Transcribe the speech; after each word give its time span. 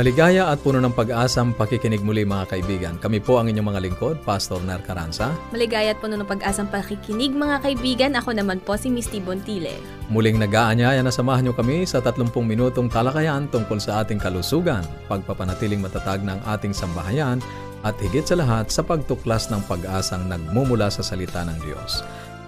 Maligaya 0.00 0.48
at 0.48 0.64
puno 0.64 0.80
ng 0.80 0.96
pag-asang 0.96 1.52
pakikinig 1.52 2.00
muli 2.00 2.24
mga 2.24 2.48
kaibigan. 2.48 2.96
Kami 2.96 3.20
po 3.20 3.36
ang 3.36 3.52
inyong 3.52 3.68
mga 3.68 3.80
lingkod, 3.84 4.16
Pastor 4.24 4.56
Ner 4.64 4.80
Caranza. 4.80 5.28
Maligaya 5.52 5.92
at 5.92 6.00
puno 6.00 6.16
ng 6.16 6.24
pag-asang 6.24 6.72
pakikinig 6.72 7.36
mga 7.36 7.60
kaibigan. 7.60 8.16
Ako 8.16 8.32
naman 8.32 8.64
po 8.64 8.80
si 8.80 8.88
Misty 8.88 9.20
Bontile. 9.20 9.76
Muling 10.08 10.40
nag-aanyaya 10.40 11.04
na 11.04 11.12
samahan 11.12 11.44
niyo 11.44 11.52
kami 11.52 11.84
sa 11.84 12.00
30 12.00 12.32
minutong 12.32 12.88
talakayan 12.88 13.44
tungkol 13.52 13.76
sa 13.76 14.00
ating 14.00 14.16
kalusugan, 14.16 14.88
pagpapanatiling 15.04 15.84
matatag 15.84 16.24
ng 16.24 16.40
ating 16.48 16.72
sambahayan, 16.72 17.36
at 17.84 17.92
higit 18.00 18.24
sa 18.24 18.40
lahat 18.40 18.72
sa 18.72 18.80
pagtuklas 18.80 19.52
ng 19.52 19.60
pag-asang 19.68 20.24
nagmumula 20.32 20.88
sa 20.88 21.04
salita 21.04 21.44
ng 21.44 21.60
Diyos. 21.60 22.00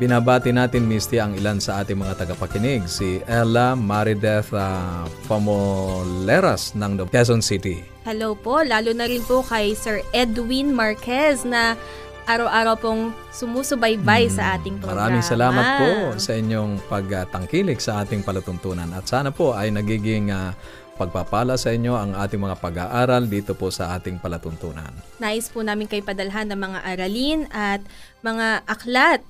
Binabati 0.03 0.51
natin, 0.51 0.91
Misty, 0.91 1.23
ang 1.23 1.31
ilan 1.39 1.63
sa 1.63 1.79
ating 1.79 1.95
mga 1.95 2.27
tagapakinig. 2.27 2.91
Si 2.91 3.23
Ella 3.23 3.79
Marideth 3.79 4.51
uh, 4.51 5.07
Famoleras 5.31 6.75
ng 6.75 7.07
Quezon 7.07 7.39
City. 7.39 7.87
Hello 8.03 8.35
po, 8.35 8.67
lalo 8.67 8.91
na 8.99 9.07
rin 9.07 9.23
po 9.23 9.47
kay 9.47 9.79
Sir 9.79 10.03
Edwin 10.11 10.75
Marquez 10.75 11.47
na 11.47 11.79
araw-araw 12.27 12.75
pong 12.83 13.15
sumusubaybay 13.31 14.27
hmm, 14.27 14.35
sa 14.35 14.59
ating 14.59 14.83
programa. 14.83 15.07
Maraming 15.07 15.23
salamat 15.23 15.65
po 15.79 15.91
sa 16.19 16.35
inyong 16.35 16.83
pagtangkilik 16.91 17.79
sa 17.79 18.03
ating 18.03 18.27
palatuntunan. 18.27 18.91
At 18.91 19.07
sana 19.07 19.31
po 19.31 19.55
ay 19.55 19.71
nagiging 19.71 20.35
uh, 20.35 20.51
pagpapala 20.99 21.55
sa 21.55 21.71
inyo 21.71 21.95
ang 21.95 22.19
ating 22.19 22.43
mga 22.43 22.59
pag-aaral 22.59 23.31
dito 23.31 23.55
po 23.55 23.71
sa 23.71 23.95
ating 23.95 24.19
palatuntunan. 24.19 24.91
Nais 25.23 25.47
po 25.47 25.63
namin 25.63 25.87
kayo 25.87 26.03
padalhan 26.03 26.51
ng 26.51 26.59
mga 26.59 26.79
aralin 26.91 27.41
at 27.55 27.87
mga 28.27 28.67
aklat 28.67 29.23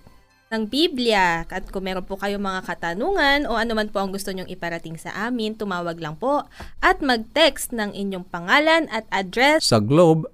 ng 0.52 0.68
Biblia. 0.68 1.48
At 1.48 1.72
kung 1.72 1.88
meron 1.88 2.04
po 2.04 2.20
kayong 2.20 2.44
mga 2.44 2.68
katanungan 2.68 3.48
o 3.48 3.56
ano 3.56 3.72
man 3.72 3.88
po 3.88 4.04
ang 4.04 4.12
gusto 4.12 4.28
nyong 4.28 4.52
iparating 4.52 5.00
sa 5.00 5.08
amin, 5.26 5.56
tumawag 5.56 5.96
lang 5.96 6.20
po 6.20 6.44
at 6.84 7.00
mag-text 7.00 7.72
ng 7.72 7.96
inyong 7.96 8.28
pangalan 8.28 8.84
at 8.92 9.08
address 9.08 9.72
sa 9.72 9.80
Globe 9.80 10.28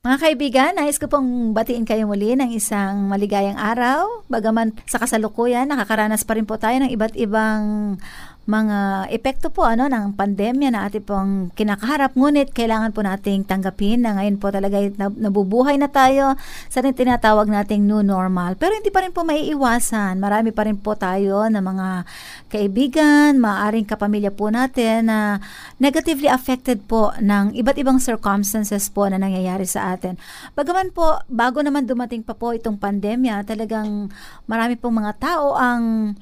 Mga 0.05 0.21
kaibigan, 0.21 0.73
nais 0.77 1.01
ko 1.01 1.09
pong 1.09 1.57
batiin 1.57 1.89
kayo 1.89 2.05
muli 2.05 2.37
ng 2.37 2.53
isang 2.53 3.09
maligayang 3.09 3.57
araw. 3.57 4.29
Bagaman 4.29 4.77
sa 4.85 5.01
kasalukuyan, 5.01 5.65
nakakaranas 5.65 6.29
pa 6.29 6.37
rin 6.37 6.45
po 6.45 6.61
tayo 6.61 6.77
ng 6.77 6.93
iba't 6.93 7.17
ibang 7.17 7.97
mga 8.45 9.09
epekto 9.09 9.49
po 9.49 9.65
ano 9.65 9.89
ng 9.89 10.13
pandemya 10.21 10.69
na 10.69 10.85
ating 10.85 11.05
pong 11.05 11.33
kinakaharap. 11.57 12.13
Ngunit 12.13 12.53
kailangan 12.53 12.93
po 12.93 13.01
nating 13.01 13.49
tanggapin 13.49 14.05
na 14.05 14.21
ngayon 14.21 14.37
po 14.37 14.53
talaga 14.53 14.85
nabubuhay 15.17 15.81
na 15.81 15.89
tayo 15.89 16.37
sa 16.69 16.85
tinatawag 16.85 17.49
nating 17.49 17.89
new 17.89 18.05
normal. 18.05 18.53
Pero 18.61 18.77
hindi 18.77 18.93
pa 18.93 19.01
rin 19.01 19.17
po 19.17 19.25
maiiwasan. 19.25 20.21
Marami 20.21 20.53
pa 20.53 20.69
rin 20.69 20.77
po 20.77 20.93
tayo 20.93 21.49
na 21.49 21.65
mga 21.65 22.05
kaibigan 22.53 23.41
maaring 23.41 23.89
kapamilya 23.89 24.29
po 24.29 24.53
natin 24.53 25.09
na 25.09 25.41
negatively 25.81 26.29
affected 26.29 26.85
po 26.85 27.17
ng 27.17 27.57
iba't 27.57 27.81
ibang 27.81 27.97
circumstances 27.97 28.93
po 28.93 29.09
na 29.09 29.17
nangyayari 29.17 29.65
sa 29.65 29.97
atin. 29.97 30.21
Bagaman 30.53 30.93
po 30.93 31.17
bago 31.33 31.65
naman 31.65 31.89
dumating 31.89 32.21
pa 32.21 32.37
po 32.37 32.53
itong 32.53 32.77
pandemya 32.77 33.41
talagang 33.49 34.13
marami 34.45 34.77
pong 34.77 35.01
mga 35.01 35.13
tao 35.17 35.57
ang 35.57 36.13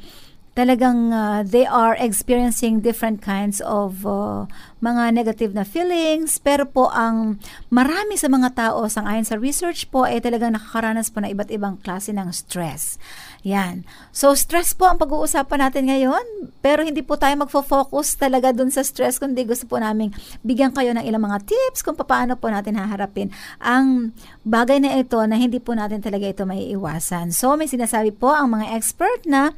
talagang 0.52 1.08
uh, 1.08 1.40
they 1.40 1.64
are 1.64 1.96
experiencing 1.96 2.84
different 2.84 3.25
kinds 3.25 3.64
of 3.64 4.04
uh, 4.04 4.44
mga 4.84 5.16
negative 5.16 5.52
na 5.56 5.64
feelings 5.64 6.37
pero 6.37 6.69
po 6.69 6.93
ang 6.93 7.40
marami 7.72 8.20
sa 8.20 8.28
mga 8.28 8.52
tao 8.52 8.84
sang 8.93 9.08
ayon 9.08 9.25
sa 9.25 9.40
research 9.40 9.88
po 9.88 10.04
ay 10.04 10.20
talagang 10.20 10.52
nakakaranas 10.52 11.08
po 11.08 11.25
ng 11.25 11.32
iba't 11.32 11.49
ibang 11.49 11.81
klase 11.81 12.12
ng 12.12 12.28
stress. 12.37 13.00
Yan. 13.49 13.88
So 14.12 14.37
stress 14.37 14.76
po 14.76 14.93
ang 14.93 15.00
pag-uusapan 15.00 15.70
natin 15.70 15.88
ngayon 15.88 16.52
pero 16.60 16.84
hindi 16.84 17.00
po 17.00 17.16
tayo 17.16 17.32
magfo-focus 17.40 18.20
talaga 18.20 18.52
dun 18.52 18.69
sa 18.69 18.84
stress 18.84 19.16
kundi 19.16 19.49
gusto 19.49 19.64
po 19.64 19.81
namin 19.81 20.12
bigyan 20.44 20.76
kayo 20.76 20.93
ng 20.93 21.04
ilang 21.08 21.25
mga 21.25 21.49
tips 21.49 21.81
kung 21.81 21.96
paano 21.96 22.37
po 22.37 22.52
natin 22.52 22.76
haharapin 22.76 23.32
ang 23.56 24.12
bagay 24.44 24.84
na 24.84 25.00
ito 25.00 25.16
na 25.25 25.40
hindi 25.40 25.62
po 25.64 25.72
natin 25.72 26.04
talaga 26.04 26.28
ito 26.28 26.44
maiiwasan. 26.44 27.32
So 27.32 27.56
may 27.56 27.72
sinasabi 27.72 28.12
po 28.12 28.37
ang 28.37 28.52
mga 28.52 28.76
expert 28.76 29.25
na 29.25 29.56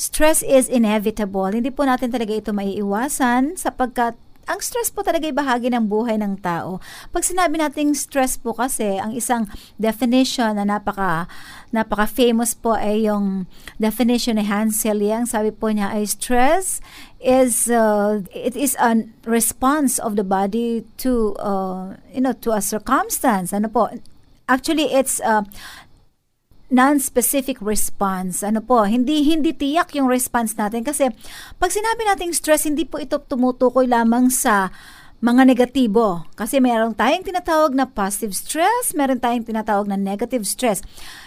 stress 0.00 0.40
is 0.40 0.72
inevitable. 0.72 1.52
Hindi 1.52 1.68
po 1.68 1.84
natin 1.84 2.08
talaga 2.08 2.32
ito 2.32 2.56
maiiwasan 2.56 3.60
sapagkat 3.60 4.16
ang 4.48 4.58
stress 4.58 4.90
po 4.90 5.06
talaga 5.06 5.30
ay 5.30 5.36
bahagi 5.36 5.70
ng 5.70 5.86
buhay 5.86 6.18
ng 6.18 6.42
tao. 6.42 6.82
Pag 7.14 7.22
sinabi 7.22 7.60
nating 7.60 7.94
stress 7.94 8.34
po 8.34 8.50
kasi, 8.50 8.98
ang 8.98 9.14
isang 9.14 9.46
definition 9.78 10.58
na 10.58 10.66
napaka, 10.66 11.30
napaka 11.70 12.10
famous 12.10 12.56
po 12.56 12.74
ay 12.74 13.06
yung 13.06 13.46
definition 13.78 14.40
ni 14.40 14.48
Hansel 14.48 15.06
Yang. 15.06 15.38
Sabi 15.38 15.54
po 15.54 15.70
niya 15.70 15.94
ay 15.94 16.02
stress 16.02 16.82
is 17.22 17.70
uh, 17.70 18.26
it 18.34 18.58
is 18.58 18.74
a 18.82 19.06
response 19.22 20.02
of 20.02 20.18
the 20.18 20.26
body 20.26 20.82
to 20.98 21.38
uh, 21.38 21.94
you 22.10 22.24
know 22.24 22.34
to 22.34 22.50
a 22.50 22.58
circumstance. 22.58 23.54
Ano 23.54 23.70
po? 23.70 23.86
Actually, 24.50 24.90
it's 24.90 25.22
uh, 25.22 25.46
non-specific 26.70 27.58
response. 27.58 28.46
Ano 28.46 28.62
po, 28.62 28.86
hindi 28.86 29.26
hindi 29.26 29.50
tiyak 29.50 29.92
yung 29.98 30.06
response 30.06 30.54
natin 30.54 30.86
kasi 30.86 31.10
pag 31.58 31.70
sinabi 31.74 32.06
nating 32.06 32.32
stress, 32.32 32.64
hindi 32.64 32.86
po 32.86 33.02
ito 33.02 33.18
tumutukoy 33.18 33.90
lamang 33.90 34.30
sa 34.30 34.70
mga 35.20 35.44
negatibo. 35.44 36.24
Kasi 36.32 36.64
meron 36.64 36.96
tayong 36.96 37.28
tinatawag 37.28 37.76
na 37.76 37.84
positive 37.84 38.32
stress, 38.32 38.96
meron 38.96 39.20
tayong 39.20 39.44
tinatawag 39.44 39.84
na 39.84 40.00
negative 40.00 40.48
stress. 40.48 40.80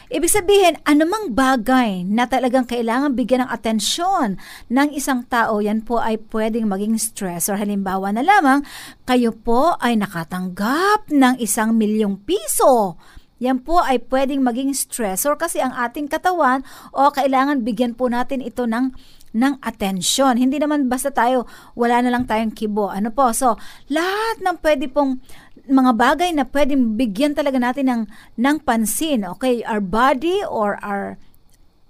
Ibig 0.09 0.33
sabihin, 0.33 0.81
anumang 0.85 1.33
bagay 1.33 2.01
na 2.05 2.25
talagang 2.25 2.65
kailangan 2.65 3.13
bigyan 3.13 3.45
ng 3.45 3.53
atensyon 3.53 4.41
ng 4.69 4.89
isang 4.97 5.25
tao, 5.29 5.61
yan 5.61 5.85
po 5.85 6.01
ay 6.01 6.17
pwedeng 6.33 6.65
maging 6.65 6.97
stress. 6.97 7.53
Or 7.53 7.57
halimbawa 7.61 8.09
na 8.09 8.25
lamang, 8.25 8.65
kayo 9.05 9.29
po 9.29 9.77
ay 9.77 9.93
nakatanggap 9.97 11.13
ng 11.13 11.37
isang 11.37 11.77
milyong 11.77 12.17
piso 12.25 12.97
yan 13.43 13.59
po 13.59 13.83
ay 13.83 13.99
pwedeng 14.07 14.39
maging 14.39 14.71
stressor 14.71 15.35
kasi 15.35 15.59
ang 15.59 15.75
ating 15.75 16.07
katawan 16.07 16.63
o 16.95 17.11
kailangan 17.11 17.67
bigyan 17.67 17.91
po 17.91 18.07
natin 18.07 18.39
ito 18.39 18.63
ng 18.63 18.95
ng 19.33 19.59
atensyon. 19.59 20.37
Hindi 20.37 20.61
naman 20.61 20.87
basta 20.87 21.09
tayo, 21.09 21.49
wala 21.73 21.99
na 22.05 22.13
lang 22.13 22.23
tayong 22.29 22.53
kibo. 22.53 22.87
Ano 22.93 23.09
po? 23.09 23.33
So, 23.33 23.57
lahat 23.89 24.39
ng 24.45 24.61
pwede 24.61 24.85
pong 24.87 25.19
mga 25.65 25.91
bagay 25.97 26.29
na 26.37 26.45
pwedeng 26.45 26.95
bigyan 26.95 27.33
talaga 27.33 27.57
natin 27.57 27.85
ng, 27.89 28.01
ng 28.37 28.57
pansin. 28.61 29.25
Okay, 29.37 29.65
our 29.65 29.81
body 29.81 30.45
or 30.45 30.77
our 30.85 31.17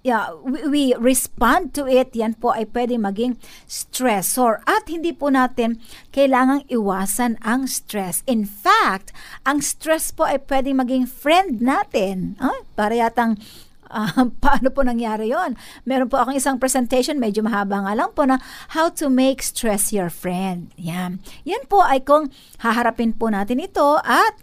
yeah, 0.04 0.36
we, 0.44 0.60
we 0.68 0.84
respond 1.00 1.72
to 1.74 1.88
it, 1.88 2.12
yan 2.14 2.36
po 2.36 2.52
ay 2.52 2.68
pwede 2.70 3.00
maging 3.00 3.40
stressor. 3.66 4.60
At 4.68 4.92
hindi 4.92 5.16
po 5.16 5.32
natin 5.32 5.80
kailangang 6.12 6.68
iwasan 6.68 7.40
ang 7.42 7.66
stress. 7.72 8.22
In 8.28 8.44
fact, 8.44 9.16
ang 9.48 9.64
stress 9.64 10.12
po 10.12 10.28
ay 10.28 10.44
pwede 10.46 10.76
maging 10.76 11.08
friend 11.08 11.64
natin. 11.64 12.36
Ah, 12.44 12.62
para 12.76 13.00
yatang 13.00 13.40
uh, 13.88 14.28
paano 14.44 14.68
po 14.76 14.84
nangyari 14.84 15.32
yon? 15.32 15.56
Meron 15.88 16.12
po 16.12 16.20
akong 16.20 16.36
isang 16.36 16.60
presentation, 16.60 17.16
medyo 17.16 17.40
mahaba 17.40 17.88
nga 17.88 17.96
lang 17.96 18.12
po 18.12 18.28
na 18.28 18.44
how 18.76 18.92
to 18.92 19.08
make 19.08 19.40
stress 19.40 19.96
your 19.96 20.12
friend. 20.12 20.76
Yan. 20.76 21.24
Yan 21.48 21.64
po 21.72 21.80
ay 21.80 22.04
kung 22.04 22.28
haharapin 22.60 23.16
po 23.16 23.32
natin 23.32 23.64
ito 23.64 24.04
at 24.04 24.36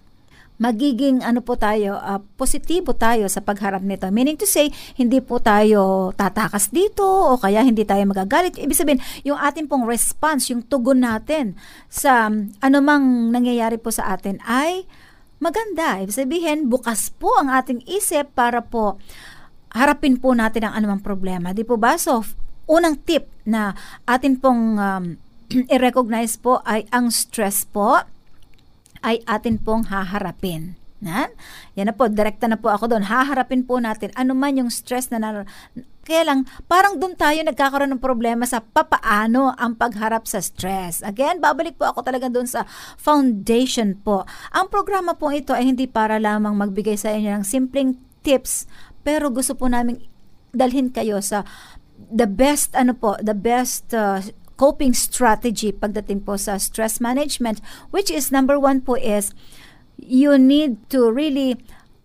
magiging 0.61 1.25
ano 1.25 1.41
po 1.41 1.57
tayo, 1.57 1.97
uh, 1.97 2.21
positibo 2.37 2.93
tayo 2.93 3.25
sa 3.33 3.41
pagharap 3.41 3.81
nito. 3.81 4.05
Meaning 4.13 4.37
to 4.37 4.45
say, 4.45 4.69
hindi 5.01 5.25
po 5.25 5.41
tayo 5.41 6.13
tatakas 6.13 6.69
dito 6.69 7.03
o 7.03 7.41
kaya 7.41 7.65
hindi 7.65 7.83
tayo 7.89 8.05
magagalit. 8.05 8.61
Ibig 8.61 8.77
sabihin, 8.77 9.01
yung 9.25 9.41
ating 9.41 9.67
pong 9.67 9.89
response, 9.89 10.53
yung 10.53 10.61
tugon 10.61 11.01
natin 11.01 11.57
sa 11.89 12.29
um, 12.29 12.53
anumang 12.61 13.33
nangyayari 13.33 13.81
po 13.81 13.89
sa 13.89 14.13
atin 14.13 14.37
ay 14.45 14.85
maganda. 15.41 15.97
Ibig 16.05 16.13
sabihin, 16.13 16.69
bukas 16.69 17.09
po 17.09 17.33
ang 17.41 17.49
ating 17.49 17.81
isip 17.89 18.29
para 18.37 18.61
po 18.61 19.01
harapin 19.73 20.21
po 20.21 20.37
natin 20.37 20.69
ang 20.69 20.77
anumang 20.77 21.01
problema. 21.01 21.57
Di 21.57 21.65
po 21.65 21.81
ba? 21.81 21.97
So, 21.97 22.21
unang 22.69 23.01
tip 23.01 23.33
na 23.49 23.73
atin 24.05 24.37
pong 24.37 24.77
um, 24.77 25.05
i-recognize 25.73 26.37
po 26.37 26.61
ay 26.69 26.85
ang 26.93 27.09
stress 27.09 27.65
po 27.65 28.05
ay 29.05 29.25
atin 29.25 29.61
pong 29.61 29.89
haharapin. 29.89 30.77
Na? 31.01 31.33
Yan 31.81 31.89
na 31.89 31.97
po, 31.97 32.13
direkta 32.13 32.45
na 32.45 32.61
po 32.61 32.69
ako 32.69 32.93
doon. 32.93 33.09
Haharapin 33.09 33.65
po 33.65 33.81
natin 33.81 34.13
ano 34.21 34.37
man 34.37 34.61
yung 34.61 34.69
stress 34.69 35.09
na 35.09 35.17
nar- 35.17 35.49
kaya 36.01 36.27
lang, 36.27 36.49
parang 36.67 36.99
doon 36.99 37.15
tayo 37.15 37.39
nagkakaroon 37.45 37.95
ng 37.95 38.03
problema 38.03 38.43
sa 38.43 38.59
papaano 38.65 39.55
ang 39.55 39.79
pagharap 39.79 40.27
sa 40.27 40.43
stress. 40.43 41.07
Again, 41.07 41.39
babalik 41.39 41.79
po 41.79 41.87
ako 41.87 42.03
talaga 42.03 42.27
doon 42.27 42.51
sa 42.51 42.67
foundation 42.99 43.95
po. 43.95 44.27
Ang 44.51 44.73
programa 44.73 45.15
po 45.15 45.31
ito 45.31 45.55
ay 45.55 45.71
hindi 45.71 45.87
para 45.87 46.19
lamang 46.19 46.57
magbigay 46.57 46.99
sa 46.99 47.15
inyo 47.15 47.31
ng 47.39 47.45
simpleng 47.47 47.95
tips, 48.27 48.67
pero 49.07 49.31
gusto 49.31 49.55
po 49.55 49.71
namin 49.71 50.03
dalhin 50.51 50.91
kayo 50.91 51.23
sa 51.23 51.47
the 52.09 52.27
best 52.27 52.73
ano 52.75 52.97
po, 52.97 53.15
the 53.21 53.37
best 53.37 53.93
uh, 53.93 54.25
coping 54.61 54.93
strategy 54.93 55.73
pagdating 55.73 56.21
po 56.29 56.37
sa 56.37 56.61
stress 56.61 57.01
management, 57.01 57.65
which 57.89 58.13
is 58.13 58.29
number 58.29 58.61
one 58.61 58.85
po 58.85 59.01
is 59.01 59.33
you 59.97 60.37
need 60.37 60.77
to 60.93 61.09
really 61.09 61.57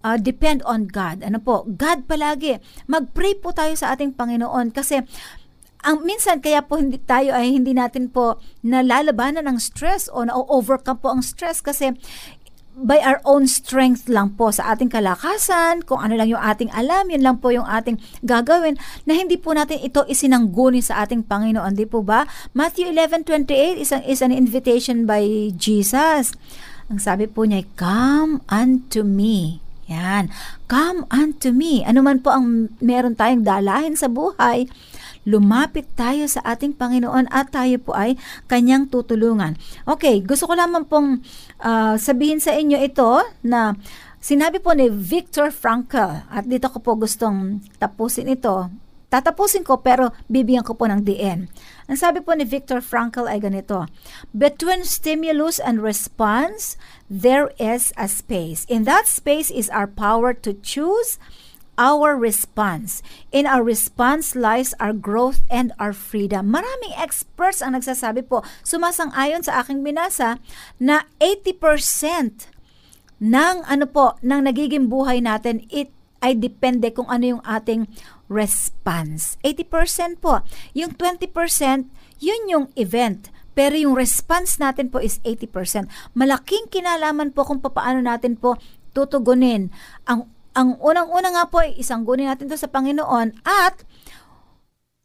uh, 0.08 0.16
depend 0.16 0.64
on 0.64 0.88
God. 0.88 1.20
Ano 1.20 1.44
po? 1.44 1.68
God 1.68 2.08
palagi. 2.08 2.64
Mag-pray 2.88 3.36
po 3.44 3.52
tayo 3.52 3.76
sa 3.76 3.92
ating 3.92 4.16
Panginoon 4.16 4.72
kasi 4.72 5.04
ang 5.86 6.02
minsan 6.02 6.40
kaya 6.40 6.64
po 6.64 6.80
hindi 6.80 6.98
tayo 6.98 7.36
ay 7.36 7.54
hindi 7.60 7.76
natin 7.76 8.10
po 8.10 8.42
nalalabanan 8.66 9.46
ng 9.46 9.60
stress 9.62 10.10
o 10.10 10.26
na-overcome 10.26 10.98
po 10.98 11.12
ang 11.14 11.22
stress 11.22 11.62
kasi 11.62 11.94
by 12.76 13.00
our 13.00 13.24
own 13.24 13.48
strength 13.48 14.12
lang 14.12 14.36
po 14.36 14.52
sa 14.52 14.76
ating 14.76 14.92
kalakasan, 14.92 15.88
kung 15.88 16.04
ano 16.04 16.20
lang 16.20 16.28
yung 16.28 16.44
ating 16.44 16.68
alam, 16.76 17.08
yun 17.08 17.24
lang 17.24 17.40
po 17.40 17.56
yung 17.56 17.64
ating 17.64 17.96
gagawin, 18.28 18.76
na 19.08 19.16
hindi 19.16 19.40
po 19.40 19.56
natin 19.56 19.80
ito 19.80 20.04
isinangguni 20.04 20.84
sa 20.84 21.08
ating 21.08 21.24
Panginoon, 21.24 21.72
di 21.72 21.88
po 21.88 22.04
ba? 22.04 22.28
Matthew 22.52 22.92
11.28 22.92 23.80
is, 23.80 23.96
is 24.04 24.20
an 24.20 24.36
invitation 24.36 25.08
by 25.08 25.24
Jesus. 25.56 26.36
Ang 26.92 27.00
sabi 27.00 27.32
po 27.32 27.48
niya, 27.48 27.64
Come 27.80 28.44
unto 28.52 29.08
me. 29.08 29.64
Yan. 29.86 30.34
Come 30.66 31.06
unto 31.14 31.54
me. 31.54 31.86
Ano 31.86 32.02
man 32.02 32.20
po 32.22 32.34
ang 32.34 32.74
meron 32.82 33.14
tayong 33.14 33.46
dalahin 33.46 33.94
sa 33.94 34.10
buhay, 34.10 34.66
lumapit 35.26 35.90
tayo 35.98 36.30
sa 36.30 36.40
ating 36.46 36.78
Panginoon 36.78 37.28
at 37.34 37.52
tayo 37.52 37.82
po 37.82 37.98
ay 37.98 38.16
kanyang 38.46 38.88
tutulungan. 38.88 39.58
Okay, 39.90 40.22
gusto 40.22 40.46
ko 40.46 40.54
lamang 40.54 40.86
pong 40.86 41.26
uh, 41.66 41.98
sabihin 41.98 42.40
sa 42.40 42.54
inyo 42.54 42.78
ito 42.80 43.26
na 43.42 43.74
sinabi 44.22 44.62
po 44.62 44.72
ni 44.78 44.88
Viktor 44.88 45.50
Frankl 45.50 46.24
at 46.30 46.46
dito 46.46 46.70
ko 46.70 46.78
po 46.80 46.96
gustong 46.96 47.60
tapusin 47.82 48.30
ito. 48.30 48.70
Tatapusin 49.06 49.64
ko 49.64 49.80
pero 49.80 50.12
bibigyan 50.28 50.66
ko 50.66 50.76
po 50.76 50.90
ng 50.90 51.06
DN. 51.06 51.48
Ang 51.88 51.98
sabi 51.98 52.20
po 52.20 52.34
ni 52.34 52.44
Viktor 52.44 52.82
Frankl 52.82 53.30
ay 53.30 53.40
ganito, 53.40 53.86
Between 54.36 54.84
stimulus 54.84 55.62
and 55.62 55.80
response, 55.80 56.76
there 57.08 57.54
is 57.56 57.94
a 57.96 58.10
space. 58.10 58.66
In 58.68 58.84
that 58.90 59.08
space 59.08 59.54
is 59.54 59.72
our 59.72 59.88
power 59.88 60.34
to 60.44 60.58
choose 60.60 61.22
our 61.76 62.16
response. 62.16 63.04
In 63.32 63.48
our 63.48 63.64
response 63.64 64.36
lies 64.36 64.76
our 64.80 64.96
growth 64.96 65.44
and 65.52 65.72
our 65.80 65.92
freedom. 65.92 66.52
Maraming 66.52 66.96
experts 66.96 67.60
ang 67.60 67.76
nagsasabi 67.76 68.28
po, 68.28 68.44
sumasang-ayon 68.64 69.44
sa 69.44 69.64
aking 69.64 69.84
binasa, 69.84 70.40
na 70.80 71.08
80% 71.20 72.52
ng 73.20 73.56
ano 73.64 73.86
po, 73.88 74.20
ng 74.20 74.42
nagiging 74.44 74.92
buhay 74.92 75.24
natin, 75.24 75.64
it 75.72 75.92
ay 76.24 76.34
depende 76.34 76.90
kung 76.90 77.06
ano 77.06 77.38
yung 77.38 77.44
ating 77.46 77.86
response. 78.32 79.38
80% 79.46 80.18
po. 80.18 80.42
Yung 80.74 80.98
20%, 80.98 81.30
yun 82.18 82.42
yung 82.50 82.66
event. 82.74 83.30
Pero 83.56 83.78
yung 83.78 83.96
response 83.96 84.60
natin 84.60 84.92
po 84.92 85.00
is 85.00 85.24
80%. 85.24 85.88
Malaking 86.18 86.68
kinalaman 86.68 87.32
po 87.32 87.48
kung 87.48 87.64
paano 87.64 88.04
natin 88.04 88.36
po 88.36 88.60
tutugunin 88.92 89.72
ang 90.08 90.28
ang 90.56 90.80
unang-una 90.80 91.30
nga 91.36 91.46
po 91.52 91.60
ay 91.62 91.76
isang 91.76 92.08
gunin 92.08 92.32
natin 92.32 92.48
to 92.48 92.56
sa 92.56 92.72
Panginoon 92.72 93.44
at 93.44 93.84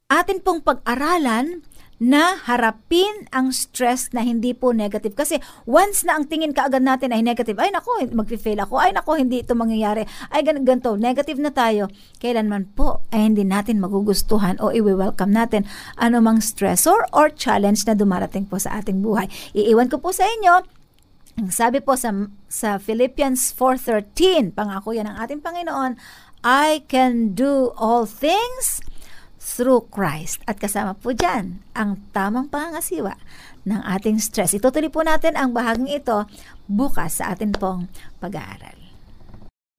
atin 0.07 0.39
pong 0.39 0.63
pag-aralan 0.63 1.67
na 2.01 2.33
harapin 2.49 3.29
ang 3.29 3.53
stress 3.53 4.09
na 4.17 4.25
hindi 4.25 4.57
po 4.57 4.73
negative. 4.73 5.13
Kasi 5.13 5.37
once 5.69 6.01
na 6.09 6.17
ang 6.17 6.25
tingin 6.25 6.57
kaagad 6.57 6.81
natin 6.81 7.13
ay 7.13 7.21
negative, 7.21 7.61
ay 7.61 7.69
nako, 7.69 7.93
mag-fail 8.17 8.57
ako, 8.57 8.81
ay 8.81 8.97
nako, 8.97 9.21
hindi 9.21 9.45
ito 9.45 9.53
mangyayari, 9.53 10.09
ay 10.33 10.41
gan 10.41 10.65
ganito, 10.65 10.97
negative 10.97 11.37
na 11.37 11.53
tayo, 11.53 11.93
kailanman 12.17 12.73
po 12.73 13.05
ay 13.13 13.29
hindi 13.29 13.45
natin 13.45 13.85
magugustuhan 13.85 14.57
o 14.65 14.73
i-welcome 14.73 15.29
natin 15.29 15.69
anumang 16.01 16.41
stressor 16.41 17.05
or 17.13 17.29
challenge 17.29 17.85
na 17.85 17.93
dumarating 17.93 18.49
po 18.49 18.57
sa 18.57 18.81
ating 18.81 19.05
buhay. 19.05 19.29
Iiwan 19.53 19.93
ko 19.93 20.01
po 20.01 20.17
sa 20.17 20.25
inyo 20.25 20.80
ang 21.41 21.49
sabi 21.49 21.81
po 21.81 21.97
sa, 21.97 22.13
sa 22.53 22.77
Philippians 22.77 23.57
4.13, 23.57 24.53
pangako 24.53 24.93
yan 24.93 25.09
ng 25.09 25.17
ating 25.17 25.41
Panginoon, 25.41 25.97
I 26.45 26.85
can 26.85 27.33
do 27.33 27.73
all 27.81 28.05
things 28.05 28.85
through 29.41 29.89
Christ. 29.89 30.45
At 30.45 30.61
kasama 30.61 30.93
po 31.01 31.17
dyan 31.17 31.65
ang 31.73 32.05
tamang 32.13 32.53
pangangasiwa 32.53 33.17
ng 33.65 33.81
ating 33.81 34.21
stress. 34.21 34.53
Itutuloy 34.53 34.93
po 34.93 35.01
natin 35.01 35.33
ang 35.41 35.57
bahaging 35.57 35.89
ito 35.89 36.29
bukas 36.69 37.25
sa 37.25 37.33
atin 37.33 37.57
pong 37.57 37.89
pag-aaral. 38.21 38.80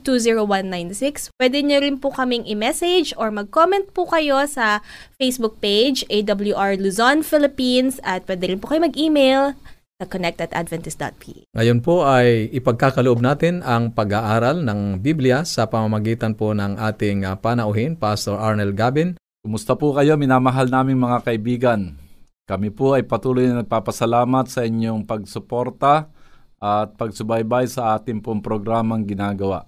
1-800-132-20196. 0.04 1.32
Pwede 1.32 1.64
nyo 1.64 1.80
rin 1.80 1.96
po 1.96 2.12
kaming 2.12 2.44
i-message 2.44 3.16
or 3.16 3.32
mag-comment 3.32 3.88
po 3.96 4.04
kayo 4.04 4.44
sa 4.44 4.84
Facebook 5.16 5.56
page 5.64 6.04
AWR 6.12 6.76
Luzon, 6.76 7.24
Philippines 7.24 7.96
at 8.04 8.28
pwede 8.28 8.52
rin 8.52 8.60
po 8.60 8.68
kayo 8.68 8.84
mag-email 8.84 9.56
sa 9.96 10.04
connect 10.04 10.44
at 10.44 10.52
adventist.ph. 10.52 11.48
Ngayon 11.56 11.80
po 11.80 12.04
ay 12.04 12.52
ipagkakaloob 12.52 13.24
natin 13.24 13.64
ang 13.64 13.96
pag-aaral 13.96 14.60
ng 14.60 15.00
Biblia 15.00 15.44
sa 15.48 15.72
pamamagitan 15.72 16.36
po 16.36 16.52
ng 16.52 16.76
ating 16.76 17.24
ah, 17.24 17.36
panauhin, 17.36 17.96
Pastor 17.96 18.36
Arnel 18.36 18.76
Gabin. 18.76 19.16
Kumusta 19.40 19.72
po 19.72 19.96
kayo, 19.96 20.20
minamahal 20.20 20.68
naming 20.68 21.00
mga 21.00 21.24
kaibigan? 21.24 21.96
Kami 22.44 22.68
po 22.68 22.92
ay 22.92 23.08
patuloy 23.08 23.48
na 23.48 23.64
nagpapasalamat 23.64 24.52
sa 24.52 24.68
inyong 24.68 25.08
pagsuporta 25.08 26.19
at 26.60 26.92
pagsubaybay 27.00 27.64
sa 27.64 27.96
ating 27.96 28.20
pong 28.20 28.44
programang 28.44 29.08
ginagawa. 29.08 29.64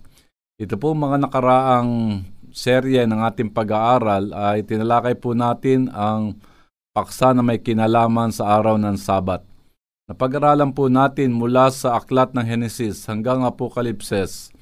Ito 0.61 0.77
po 0.77 0.93
mga 0.93 1.25
nakaraang 1.25 2.23
serye 2.53 3.09
ng 3.09 3.21
ating 3.33 3.51
pag-aaral 3.51 4.37
ay 4.37 4.69
tinalakay 4.69 5.17
po 5.17 5.33
natin 5.33 5.89
ang 5.89 6.37
paksa 6.93 7.33
na 7.33 7.41
may 7.41 7.65
kinalaman 7.65 8.29
sa 8.29 8.61
araw 8.61 8.77
ng 8.77 9.01
Sabat. 9.01 9.41
Napag-aralan 10.13 10.77
po 10.77 10.93
natin 10.93 11.33
mula 11.33 11.73
sa 11.73 11.97
aklat 11.97 12.37
ng 12.37 12.45
Henesis 12.45 13.09
hanggang 13.09 13.49
Apokalipses. 13.49 14.53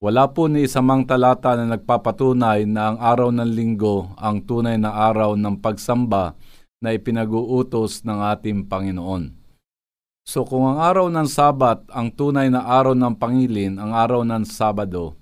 Wala 0.00 0.32
po 0.32 0.48
ni 0.48 0.64
isamang 0.64 1.04
talata 1.04 1.52
na 1.52 1.76
nagpapatunay 1.76 2.64
na 2.64 2.92
ang 2.92 2.98
araw 3.00 3.28
ng 3.28 3.50
linggo 3.52 4.16
ang 4.16 4.40
tunay 4.40 4.80
na 4.80 4.96
araw 4.96 5.36
ng 5.36 5.60
pagsamba 5.60 6.32
na 6.80 6.96
ipinag-uutos 6.96 8.08
ng 8.08 8.18
ating 8.32 8.64
Panginoon. 8.64 9.35
So 10.26 10.42
kung 10.42 10.66
ang 10.66 10.82
araw 10.82 11.06
ng 11.06 11.30
Sabat 11.30 11.86
ang 11.94 12.10
tunay 12.10 12.50
na 12.50 12.66
araw 12.66 12.98
ng 12.98 13.14
Pangilin, 13.14 13.78
ang 13.78 13.94
araw 13.94 14.26
ng 14.26 14.42
Sabado, 14.42 15.14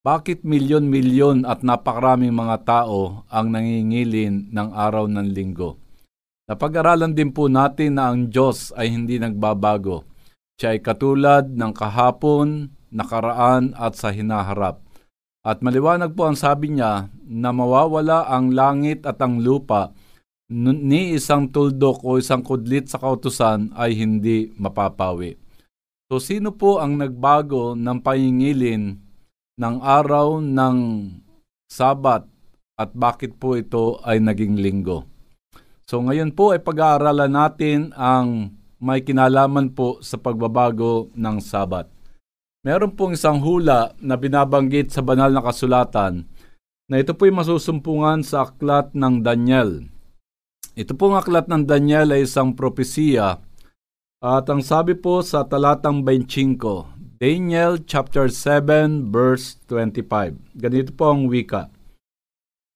bakit 0.00 0.48
milyon-milyon 0.48 1.44
at 1.44 1.60
napakaraming 1.60 2.32
mga 2.32 2.64
tao 2.64 3.28
ang 3.28 3.52
nangingilin 3.52 4.48
ng 4.48 4.68
araw 4.72 5.12
ng 5.12 5.28
linggo? 5.28 5.76
Napag-aralan 6.48 7.12
din 7.12 7.36
po 7.36 7.52
natin 7.52 8.00
na 8.00 8.08
ang 8.08 8.32
Diyos 8.32 8.72
ay 8.72 8.96
hindi 8.96 9.20
nagbabago. 9.20 10.08
Siya 10.56 10.72
ay 10.72 10.80
katulad 10.80 11.52
ng 11.52 11.72
kahapon, 11.76 12.72
nakaraan 12.88 13.76
at 13.76 13.92
sa 14.00 14.08
hinaharap. 14.08 14.80
At 15.44 15.60
maliwanag 15.60 16.16
po 16.16 16.32
ang 16.32 16.38
sabi 16.38 16.72
niya 16.72 17.12
na 17.28 17.52
mawawala 17.52 18.24
ang 18.24 18.56
langit 18.56 19.04
at 19.04 19.20
ang 19.20 19.44
lupa 19.44 19.92
ni 20.46 21.18
isang 21.18 21.50
tuldok 21.50 22.06
o 22.06 22.22
isang 22.22 22.42
kudlit 22.42 22.86
sa 22.86 23.02
kautusan 23.02 23.74
ay 23.74 23.98
hindi 23.98 24.54
mapapawi. 24.54 25.34
So 26.06 26.22
sino 26.22 26.54
po 26.54 26.78
ang 26.78 27.02
nagbago 27.02 27.74
ng 27.74 27.98
pahingilin 27.98 28.82
ng 29.58 29.76
araw 29.82 30.38
ng 30.38 30.76
Sabat 31.66 32.22
at 32.78 32.94
bakit 32.94 33.34
po 33.42 33.58
ito 33.58 33.98
ay 34.06 34.22
naging 34.22 34.54
linggo? 34.62 35.02
So 35.82 35.98
ngayon 35.98 36.30
po 36.30 36.54
ay 36.54 36.62
pag-aaralan 36.62 37.32
natin 37.34 37.90
ang 37.98 38.54
may 38.78 39.02
kinalaman 39.02 39.74
po 39.74 39.98
sa 39.98 40.14
pagbabago 40.14 41.10
ng 41.18 41.42
Sabat. 41.42 41.90
Meron 42.62 42.94
pong 42.94 43.18
isang 43.18 43.42
hula 43.42 43.94
na 43.98 44.14
binabanggit 44.14 44.94
sa 44.94 45.02
banal 45.02 45.30
na 45.30 45.42
kasulatan 45.42 46.26
na 46.86 47.02
ito 47.02 47.18
po'y 47.18 47.34
masusumpungan 47.34 48.22
sa 48.22 48.46
aklat 48.46 48.94
ng 48.94 49.26
Daniel 49.26 49.95
ito 50.76 50.92
pong 50.92 51.16
aklat 51.16 51.48
ng 51.48 51.64
Daniel 51.64 52.12
ay 52.12 52.28
isang 52.28 52.52
propesiya 52.52 53.40
at 54.20 54.44
ang 54.52 54.60
sabi 54.60 54.92
po 54.92 55.24
sa 55.24 55.48
talatang 55.48 56.04
25, 56.04 57.16
Daniel 57.16 57.80
chapter 57.80 58.28
7 58.28 59.08
verse 59.08 59.56
25. 59.72 60.36
Ganito 60.52 60.92
po 60.92 61.16
ang 61.16 61.32
wika. 61.32 61.72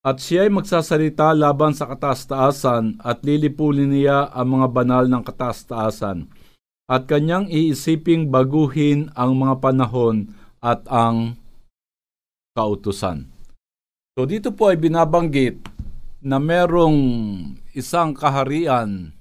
At 0.00 0.16
siya 0.16 0.48
ay 0.48 0.52
magsasalita 0.52 1.36
laban 1.36 1.76
sa 1.76 1.84
kataas-taasan 1.84 3.04
at 3.04 3.20
lilipulin 3.20 3.92
niya 3.92 4.32
ang 4.32 4.56
mga 4.56 4.66
banal 4.72 5.04
ng 5.04 5.20
kataas-taasan 5.20 6.24
at 6.88 7.04
kanyang 7.04 7.52
iisiping 7.52 8.32
baguhin 8.32 9.12
ang 9.12 9.36
mga 9.36 9.60
panahon 9.60 10.32
at 10.64 10.88
ang 10.88 11.36
kautusan. 12.56 13.28
So 14.16 14.24
dito 14.24 14.56
po 14.56 14.72
ay 14.72 14.80
binabanggit 14.80 15.69
na 16.20 16.36
merong 16.36 17.00
isang 17.72 18.12
kaharian 18.12 19.16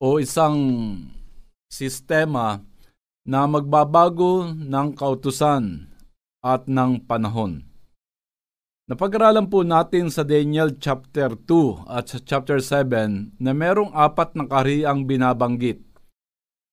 o 0.00 0.16
isang 0.16 0.56
sistema 1.68 2.64
na 3.28 3.44
magbabago 3.44 4.48
ng 4.48 4.96
kautusan 4.96 5.92
at 6.40 6.64
ng 6.64 7.04
panahon. 7.04 7.68
Napag-aralan 8.86 9.50
po 9.50 9.66
natin 9.66 10.08
sa 10.14 10.22
Daniel 10.22 10.78
chapter 10.78 11.34
2 11.34 11.90
at 11.90 12.06
sa 12.06 12.22
chapter 12.22 12.62
7 12.62 13.34
na 13.36 13.50
merong 13.50 13.90
apat 13.90 14.38
na 14.38 14.46
kahariang 14.46 15.04
binabanggit. 15.04 15.82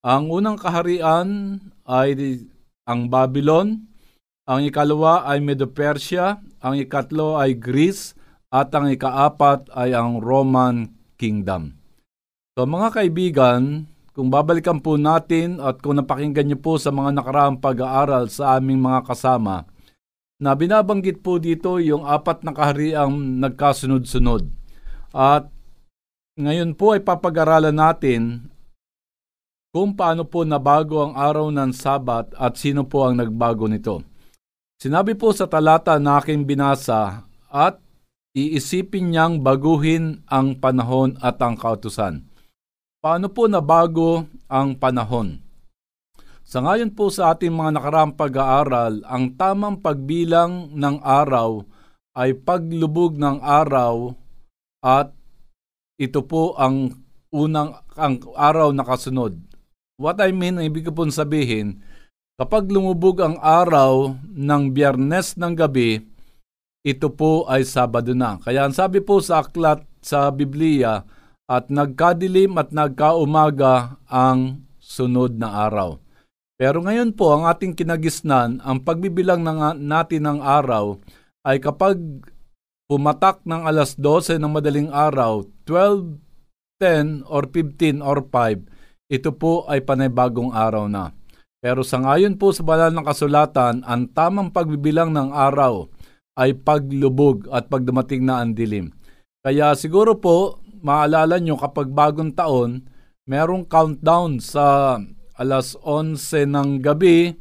Ang 0.06 0.30
unang 0.30 0.62
kaharian 0.62 1.58
ay 1.90 2.46
ang 2.86 3.10
Babylon, 3.10 3.90
ang 4.46 4.62
ikalawa 4.62 5.26
ay 5.26 5.42
Medo-Persia, 5.42 6.38
ang 6.62 6.76
ikatlo 6.78 7.40
ay 7.40 7.58
Greece, 7.58 8.14
at 8.54 8.70
ang 8.78 8.86
ikaapat 8.94 9.74
ay 9.74 9.98
ang 9.98 10.22
Roman 10.22 10.94
Kingdom. 11.18 11.74
So 12.54 12.70
mga 12.70 12.94
kaibigan, 12.94 13.90
kung 14.14 14.30
babalikan 14.30 14.78
po 14.78 14.94
natin 14.94 15.58
at 15.58 15.82
kung 15.82 15.98
napakinggan 15.98 16.46
niyo 16.46 16.62
po 16.62 16.78
sa 16.78 16.94
mga 16.94 17.18
nakaraang 17.18 17.58
pag-aaral 17.58 18.30
sa 18.30 18.62
aming 18.62 18.78
mga 18.78 19.10
kasama, 19.10 19.66
na 20.38 20.54
binabanggit 20.54 21.26
po 21.26 21.42
dito 21.42 21.82
yung 21.82 22.06
apat 22.06 22.46
na 22.46 22.54
kahariang 22.54 23.42
nagkasunod-sunod. 23.42 24.46
At 25.10 25.50
ngayon 26.38 26.78
po 26.78 26.94
ay 26.94 27.02
papag-aralan 27.02 27.74
natin 27.74 28.54
kung 29.74 29.98
paano 29.98 30.30
po 30.30 30.46
nabago 30.46 31.02
ang 31.02 31.18
araw 31.18 31.50
ng 31.50 31.74
Sabat 31.74 32.38
at 32.38 32.54
sino 32.62 32.86
po 32.86 33.10
ang 33.10 33.18
nagbago 33.18 33.66
nito. 33.66 34.06
Sinabi 34.78 35.18
po 35.18 35.34
sa 35.34 35.50
talata 35.50 35.98
na 35.98 36.22
aking 36.22 36.46
binasa, 36.46 37.26
at 37.54 37.78
iisipin 38.34 39.14
niyang 39.14 39.46
baguhin 39.46 40.26
ang 40.26 40.58
panahon 40.58 41.14
at 41.22 41.38
ang 41.38 41.54
kautusan. 41.54 42.26
Paano 42.98 43.30
po 43.30 43.46
nabago 43.46 44.26
ang 44.50 44.74
panahon? 44.74 45.38
Sa 46.44 46.60
ngayon 46.60 46.92
po 46.92 47.08
sa 47.14 47.34
ating 47.34 47.54
mga 47.54 47.80
nakaraang 47.80 48.14
pag-aaral, 48.18 49.06
ang 49.08 49.38
tamang 49.38 49.80
pagbilang 49.80 50.74
ng 50.76 51.00
araw 51.00 51.64
ay 52.14 52.36
paglubog 52.36 53.16
ng 53.18 53.42
araw 53.42 54.14
at 54.84 55.16
ito 55.98 56.22
po 56.26 56.54
ang 56.60 56.94
unang 57.34 57.80
ang 57.98 58.22
araw 58.38 58.70
na 58.76 58.86
kasunod. 58.86 59.38
What 59.98 60.20
I 60.22 60.34
mean, 60.34 60.62
ibig 60.62 60.90
ko 60.90 60.92
pong 60.94 61.14
sabihin, 61.14 61.82
kapag 62.38 62.70
lumubog 62.70 63.22
ang 63.22 63.38
araw 63.40 64.18
ng 64.26 64.64
biyernes 64.74 65.38
ng 65.38 65.54
gabi, 65.54 66.13
ito 66.84 67.08
po 67.10 67.48
ay 67.48 67.64
Sabado 67.64 68.12
na. 68.12 68.38
Kaya 68.44 68.68
ang 68.68 68.76
sabi 68.76 69.00
po 69.00 69.24
sa 69.24 69.42
aklat 69.42 69.88
sa 70.04 70.28
Biblia, 70.30 71.08
at 71.48 71.68
nagkadilim 71.68 72.56
at 72.56 72.72
nagkaumaga 72.72 74.00
ang 74.08 74.64
sunod 74.80 75.36
na 75.36 75.68
araw. 75.68 76.00
Pero 76.56 76.80
ngayon 76.80 77.18
po, 77.18 77.36
ang 77.36 77.50
ating 77.50 77.76
kinagisnan, 77.76 78.64
ang 78.64 78.82
pagbibilang 78.82 79.44
ng, 79.44 79.84
natin 79.84 80.24
ng 80.24 80.40
araw 80.40 80.96
ay 81.44 81.60
kapag 81.60 82.00
pumatak 82.88 83.44
ng 83.44 83.68
alas 83.68 84.00
12 84.00 84.40
ng 84.40 84.52
madaling 84.54 84.90
araw, 84.94 85.44
12, 85.68 86.22
10 86.80 87.28
or 87.28 87.44
15 87.52 88.00
or 88.00 88.24
5, 88.32 89.12
ito 89.12 89.30
po 89.36 89.68
ay 89.68 89.84
panibagong 89.84 90.56
araw 90.56 90.88
na. 90.88 91.12
Pero 91.60 91.84
sa 91.84 92.00
ngayon 92.00 92.40
po 92.40 92.52
sa 92.52 92.64
banal 92.64 92.92
ng 92.92 93.06
kasulatan, 93.08 93.84
ang 93.84 94.12
tamang 94.12 94.52
pagbibilang 94.52 95.12
ng 95.12 95.32
araw 95.32 95.88
ay 96.34 96.58
paglubog 96.58 97.46
at 97.54 97.70
pagdumating 97.70 98.26
na 98.26 98.42
ang 98.42 98.58
dilim. 98.58 98.90
Kaya 99.44 99.78
siguro 99.78 100.18
po, 100.18 100.64
maalala 100.82 101.38
nyo 101.38 101.60
kapag 101.60 101.92
bagong 101.92 102.34
taon, 102.34 102.88
merong 103.30 103.68
countdown 103.68 104.42
sa 104.42 104.98
alas 105.38 105.78
11 105.82 106.50
ng 106.50 106.70
gabi 106.84 107.34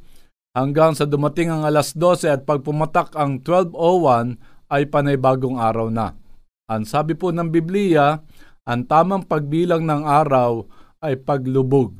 hanggang 0.52 0.92
sa 0.92 1.08
dumating 1.08 1.48
ang 1.48 1.64
alas 1.64 1.96
12 1.96 2.28
at 2.28 2.40
pag 2.44 2.60
pumatak 2.60 3.12
ang 3.16 3.40
12.01 3.40 4.36
ay 4.72 4.82
panay 4.88 5.16
bagong 5.16 5.60
araw 5.60 5.88
na. 5.92 6.16
Ang 6.68 6.88
sabi 6.88 7.12
po 7.12 7.32
ng 7.32 7.52
Biblia, 7.52 8.20
ang 8.64 8.86
tamang 8.86 9.26
pagbilang 9.26 9.84
ng 9.84 10.02
araw 10.06 10.64
ay 11.02 11.18
paglubog 11.18 11.92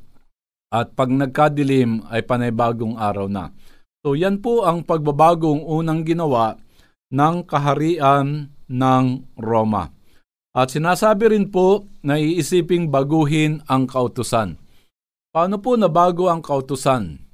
at 0.72 0.94
pag 0.96 1.10
nagkadilim 1.12 2.06
ay 2.08 2.24
panay 2.24 2.54
bagong 2.54 2.96
araw 2.96 3.28
na. 3.28 3.52
So 4.00 4.16
yan 4.16 4.40
po 4.40 4.64
ang 4.64 4.86
pagbabagong 4.86 5.62
unang 5.62 6.06
ginawa 6.06 6.56
ng 7.12 7.44
kaharian 7.44 8.48
ng 8.66 9.04
Roma. 9.36 9.92
At 10.56 10.72
sinasabi 10.72 11.36
rin 11.36 11.52
po 11.52 11.86
na 12.00 12.16
iisiping 12.16 12.88
baguhin 12.88 13.60
ang 13.68 13.84
kautusan. 13.84 14.56
Paano 15.32 15.60
po 15.60 15.76
nabago 15.76 16.28
ang 16.28 16.40
kautusan? 16.44 17.32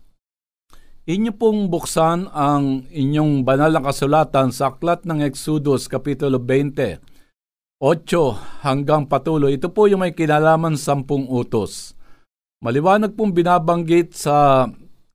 inyo 1.08 1.32
pong 1.40 1.72
buksan 1.72 2.28
ang 2.36 2.84
inyong 2.92 3.40
banal 3.40 3.72
na 3.72 3.80
kasulatan 3.80 4.52
sa 4.52 4.76
aklat 4.76 5.08
ng 5.08 5.24
Exodus 5.24 5.88
Kapitulo 5.88 6.36
20, 6.36 7.00
8 7.80 8.60
hanggang 8.68 9.08
patuloy. 9.08 9.56
Ito 9.56 9.72
po 9.72 9.88
yung 9.88 10.04
may 10.04 10.12
kinalaman 10.12 10.76
sampung 10.76 11.24
utos. 11.24 11.96
Maliwanag 12.60 13.16
pong 13.16 13.32
binabanggit 13.32 14.12
sa 14.20 14.68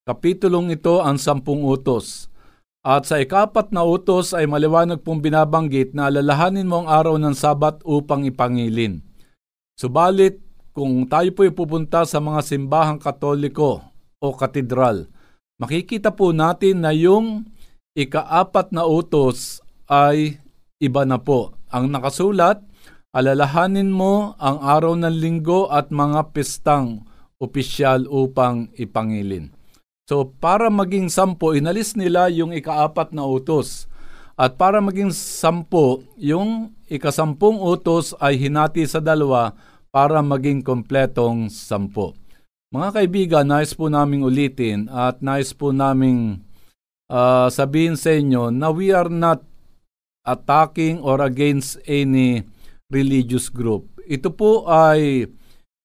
kapitulong 0.10 0.74
ito 0.74 0.98
ang 0.98 1.22
sampung 1.22 1.62
utos. 1.62 2.33
At 2.84 3.08
sa 3.08 3.16
ikapat 3.16 3.72
na 3.72 3.88
utos 3.88 4.36
ay 4.36 4.44
maliwanag 4.44 5.08
pong 5.08 5.24
binabanggit 5.24 5.96
na 5.96 6.12
alalahanin 6.12 6.68
mo 6.68 6.84
ang 6.84 6.92
araw 6.92 7.16
ng 7.16 7.32
sabat 7.32 7.80
upang 7.88 8.28
ipangilin. 8.28 9.00
Subalit, 9.80 10.44
kung 10.76 11.08
tayo 11.08 11.32
po 11.32 11.48
pupunta 11.56 12.04
sa 12.04 12.20
mga 12.20 12.44
simbahang 12.44 13.00
katoliko 13.00 13.88
o 14.20 14.36
katedral, 14.36 15.08
makikita 15.64 16.12
po 16.12 16.36
natin 16.36 16.84
na 16.84 16.92
yung 16.92 17.48
ikaapat 17.96 18.76
na 18.76 18.84
utos 18.84 19.64
ay 19.88 20.44
iba 20.84 21.08
na 21.08 21.24
po. 21.24 21.56
Ang 21.72 21.88
nakasulat, 21.88 22.60
alalahanin 23.16 23.96
mo 23.96 24.36
ang 24.36 24.60
araw 24.60 25.00
ng 25.00 25.16
linggo 25.24 25.72
at 25.72 25.88
mga 25.88 26.36
pistang 26.36 27.08
opisyal 27.40 28.12
upang 28.12 28.76
ipangilin. 28.76 29.53
So 30.04 30.28
para 30.28 30.68
maging 30.68 31.08
sampo, 31.08 31.56
inalis 31.56 31.96
nila 31.96 32.28
yung 32.28 32.52
ikaapat 32.52 33.16
na 33.16 33.24
utos. 33.24 33.88
At 34.36 34.60
para 34.60 34.84
maging 34.84 35.14
sampo, 35.16 36.04
yung 36.20 36.76
ikasampung 36.92 37.62
utos 37.62 38.12
ay 38.20 38.36
hinati 38.36 38.84
sa 38.84 39.00
dalawa 39.00 39.56
para 39.94 40.20
maging 40.20 40.66
kompletong 40.66 41.48
sampo. 41.54 42.18
Mga 42.74 42.90
kaibigan, 42.98 43.46
nais 43.46 43.78
po 43.78 43.86
naming 43.88 44.26
ulitin 44.26 44.90
at 44.90 45.22
nais 45.22 45.54
po 45.54 45.70
naming 45.70 46.42
uh, 47.06 47.46
sabihin 47.54 47.94
sa 47.94 48.18
inyo 48.18 48.50
na 48.50 48.74
we 48.74 48.90
are 48.90 49.14
not 49.14 49.46
attacking 50.26 50.98
or 51.00 51.22
against 51.22 51.78
any 51.86 52.42
religious 52.90 53.54
group. 53.54 53.86
Ito 54.10 54.34
po 54.34 54.66
ay 54.66 55.30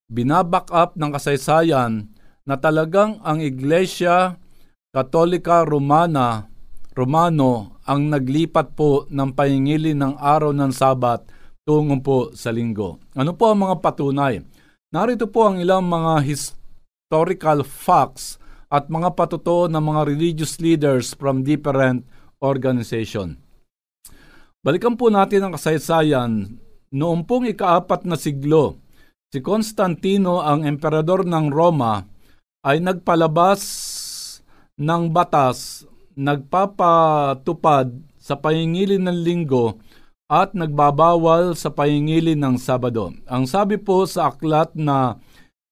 binaback 0.08 0.72
up 0.72 0.96
ng 0.96 1.12
kasaysayan 1.12 2.08
na 2.48 2.56
talagang 2.56 3.20
ang 3.20 3.44
Iglesia 3.44 4.40
Katolika 4.88 5.68
Romana 5.68 6.48
Romano 6.96 7.78
ang 7.86 8.10
naglipat 8.10 8.74
po 8.74 9.06
ng 9.06 9.30
pahingili 9.30 9.94
ng 9.94 10.18
araw 10.18 10.50
ng 10.50 10.72
Sabat 10.74 11.22
tungo 11.62 11.94
po 12.02 12.18
sa 12.34 12.50
linggo. 12.50 12.98
Ano 13.14 13.38
po 13.38 13.54
ang 13.54 13.62
mga 13.62 13.78
patunay? 13.78 14.42
Narito 14.90 15.30
po 15.30 15.46
ang 15.46 15.62
ilang 15.62 15.86
mga 15.86 16.26
historical 16.26 17.62
facts 17.62 18.40
at 18.66 18.90
mga 18.90 19.14
patutuo 19.14 19.70
ng 19.70 19.78
mga 19.78 20.00
religious 20.10 20.58
leaders 20.58 21.14
from 21.14 21.46
different 21.46 22.02
organization. 22.42 23.38
Balikan 24.58 24.98
po 24.98 25.06
natin 25.06 25.46
ang 25.46 25.52
kasaysayan. 25.54 26.58
Noong 26.90 27.22
pong 27.28 27.46
ikaapat 27.46 28.10
na 28.10 28.18
siglo, 28.18 28.80
si 29.30 29.38
Constantino 29.38 30.42
ang 30.42 30.66
emperador 30.66 31.22
ng 31.22 31.46
Roma 31.52 32.17
ay 32.68 32.84
nagpalabas 32.84 33.64
ng 34.76 35.08
batas 35.08 35.88
nagpapatupad 36.18 37.94
sa 38.20 38.34
pahingilin 38.36 39.08
ng 39.08 39.18
linggo 39.24 39.80
at 40.28 40.52
nagbabawal 40.52 41.56
sa 41.56 41.72
pahingilin 41.72 42.36
ng 42.36 42.60
Sabado. 42.60 43.14
Ang 43.24 43.48
sabi 43.48 43.80
po 43.80 44.04
sa 44.04 44.28
aklat 44.34 44.74
na 44.76 45.16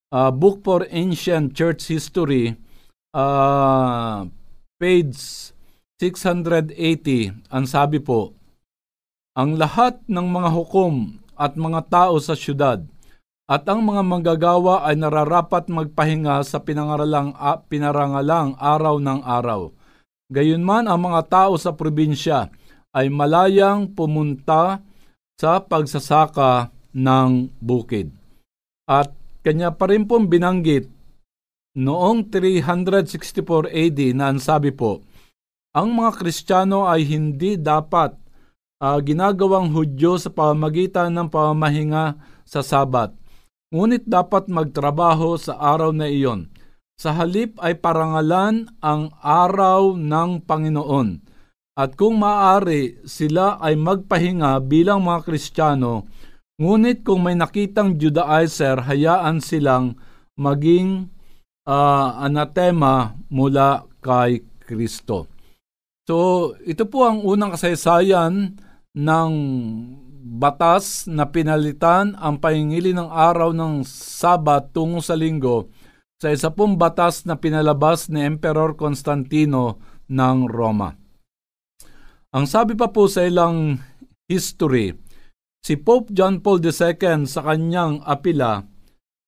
uh, 0.08 0.30
Book 0.32 0.64
for 0.64 0.88
Ancient 0.88 1.52
Church 1.52 1.92
History, 1.92 2.56
uh, 3.12 4.24
page 4.80 5.52
680, 6.00 6.72
ang 7.52 7.64
sabi 7.68 8.00
po, 8.00 8.32
ang 9.36 9.60
lahat 9.60 10.00
ng 10.08 10.24
mga 10.24 10.48
hukom 10.54 11.20
at 11.36 11.58
mga 11.60 11.92
tao 11.92 12.16
sa 12.16 12.32
syudad 12.32 12.80
at 13.46 13.62
ang 13.70 13.86
mga 13.86 14.02
manggagawa 14.02 14.82
ay 14.90 14.98
nararapat 14.98 15.70
magpahinga 15.70 16.42
sa 16.42 16.58
pinangaralang, 16.58 17.30
a, 17.38 17.62
pinarangalang 17.62 18.58
araw 18.58 18.98
ng 18.98 19.22
araw. 19.22 19.70
Gayunman 20.26 20.90
ang 20.90 21.06
mga 21.06 21.22
tao 21.30 21.54
sa 21.54 21.70
probinsya 21.70 22.50
ay 22.90 23.06
malayang 23.06 23.86
pumunta 23.94 24.82
sa 25.38 25.62
pagsasaka 25.62 26.74
ng 26.90 27.54
bukid. 27.62 28.10
At 28.90 29.14
kanya 29.46 29.70
pa 29.70 29.94
rin 29.94 30.10
pong 30.10 30.26
binanggit 30.26 30.90
noong 31.78 32.26
364 32.34 33.70
AD 33.70 34.00
na 34.18 34.34
ang 34.34 34.42
sabi 34.42 34.74
po, 34.74 35.06
ang 35.70 35.94
mga 35.94 36.18
Kristiyano 36.18 36.88
ay 36.88 37.06
hindi 37.06 37.54
dapat 37.54 38.16
uh, 38.80 38.98
ginagawang 38.98 39.70
Hudyo 39.70 40.16
sa 40.16 40.32
pamamagitan 40.32 41.14
ng 41.14 41.28
pamamahinga 41.28 42.16
sa 42.48 42.64
Sabat. 42.64 43.25
Ngunit 43.74 44.06
dapat 44.06 44.46
magtrabaho 44.46 45.34
sa 45.34 45.58
araw 45.58 45.90
na 45.90 46.06
iyon. 46.06 46.46
Sa 46.96 47.12
halip 47.12 47.58
ay 47.58 47.76
parangalan 47.76 48.70
ang 48.78 49.10
araw 49.20 49.98
ng 49.98 50.46
Panginoon. 50.46 51.20
At 51.76 51.92
kung 51.98 52.22
maaari, 52.22 53.04
sila 53.04 53.60
ay 53.60 53.76
magpahinga 53.76 54.64
bilang 54.64 55.04
mga 55.04 55.28
Kristiyano, 55.28 56.08
ngunit 56.56 57.04
kung 57.04 57.26
may 57.26 57.36
nakitang 57.36 58.00
Judaizer, 58.00 58.80
hayaan 58.88 59.44
silang 59.44 59.98
maging 60.40 61.12
uh, 61.68 62.16
anatema 62.22 63.18
mula 63.28 63.84
kay 64.00 64.40
Kristo. 64.62 65.28
So, 66.06 66.54
ito 66.62 66.86
po 66.86 67.04
ang 67.04 67.20
unang 67.26 67.58
kasaysayan 67.58 68.56
ng 68.94 69.32
batas 70.26 71.06
na 71.06 71.30
pinalitan 71.30 72.18
ang 72.18 72.42
pahingili 72.42 72.90
ng 72.90 73.06
araw 73.06 73.54
ng 73.54 73.86
Sabat 73.86 74.74
tungo 74.74 74.98
sa 74.98 75.14
linggo 75.14 75.70
sa 76.18 76.34
isa 76.34 76.50
pong 76.50 76.74
batas 76.74 77.22
na 77.28 77.38
pinalabas 77.38 78.10
ni 78.10 78.24
Emperor 78.26 78.74
Constantino 78.74 79.78
ng 80.10 80.50
Roma. 80.50 80.98
Ang 82.34 82.44
sabi 82.50 82.74
pa 82.74 82.90
po 82.90 83.06
sa 83.06 83.22
ilang 83.22 83.78
history, 84.26 84.96
si 85.62 85.78
Pope 85.78 86.10
John 86.10 86.42
Paul 86.42 86.58
II 86.64 87.28
sa 87.28 87.40
kanyang 87.46 88.02
apila 88.02 88.66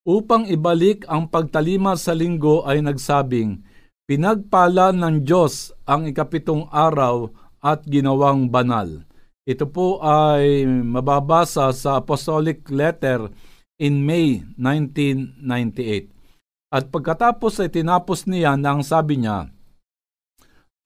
upang 0.03 0.49
ibalik 0.49 1.07
ang 1.07 1.29
pagtalima 1.31 1.95
sa 1.95 2.11
linggo 2.11 2.67
ay 2.67 2.83
nagsabing, 2.83 3.63
Pinagpala 4.09 4.89
ng 4.89 5.21
Diyos 5.21 5.69
ang 5.85 6.09
ikapitong 6.09 6.65
araw 6.73 7.29
at 7.61 7.85
ginawang 7.85 8.49
banal. 8.49 9.08
Ito 9.49 9.65
po 9.65 9.97
ay 10.05 10.69
mababasa 10.69 11.73
sa 11.73 11.97
Apostolic 11.97 12.69
Letter 12.69 13.33
in 13.81 14.05
May 14.05 14.45
1998. 14.61 16.69
At 16.69 16.93
pagkatapos 16.93 17.57
ay 17.57 17.73
tinapos 17.73 18.29
niya 18.29 18.53
nang 18.53 18.85
sabi 18.85 19.17
niya, 19.17 19.49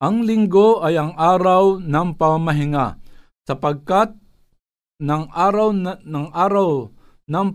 Ang 0.00 0.24
linggo 0.24 0.80
ay 0.80 0.96
ang 0.96 1.12
araw 1.12 1.76
ng 1.76 2.16
pamamahinga 2.16 2.96
sapagkat 3.44 4.16
ng 4.96 5.28
araw 5.28 5.68
na, 5.76 6.00
ng 6.00 6.32
araw 6.32 6.88
ng 7.28 7.48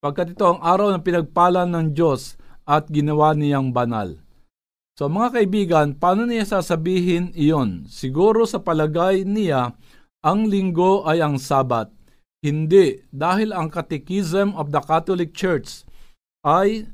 pagkat 0.00 0.32
ito 0.32 0.48
ang 0.48 0.64
araw 0.64 0.96
ng 0.96 1.04
pinagpala 1.04 1.68
ng 1.68 1.92
Diyos 1.92 2.40
at 2.64 2.88
ginawa 2.88 3.36
niyang 3.36 3.76
banal. 3.76 4.16
So 4.96 5.12
mga 5.12 5.36
kaibigan, 5.36 5.86
paano 6.00 6.24
niya 6.24 6.48
sasabihin 6.48 7.36
iyon? 7.36 7.92
Siguro 7.92 8.48
sa 8.48 8.64
palagay 8.64 9.28
niya 9.28 9.76
ang 10.20 10.48
linggo 10.48 11.04
ay 11.08 11.24
ang 11.24 11.40
sabat. 11.40 11.88
Hindi, 12.40 13.04
dahil 13.12 13.52
ang 13.52 13.68
Catechism 13.68 14.56
of 14.56 14.72
the 14.72 14.80
Catholic 14.80 15.36
Church 15.36 15.84
ay 16.40 16.88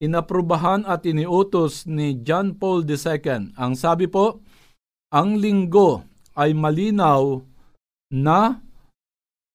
inaprubahan 0.00 0.88
at 0.88 1.04
iniutos 1.04 1.84
ni 1.84 2.16
John 2.24 2.56
Paul 2.56 2.88
II. 2.88 3.52
Ang 3.60 3.72
sabi 3.76 4.08
po, 4.08 4.40
ang 5.12 5.36
linggo 5.36 6.08
ay 6.32 6.56
malinaw 6.56 7.44
na 8.08 8.64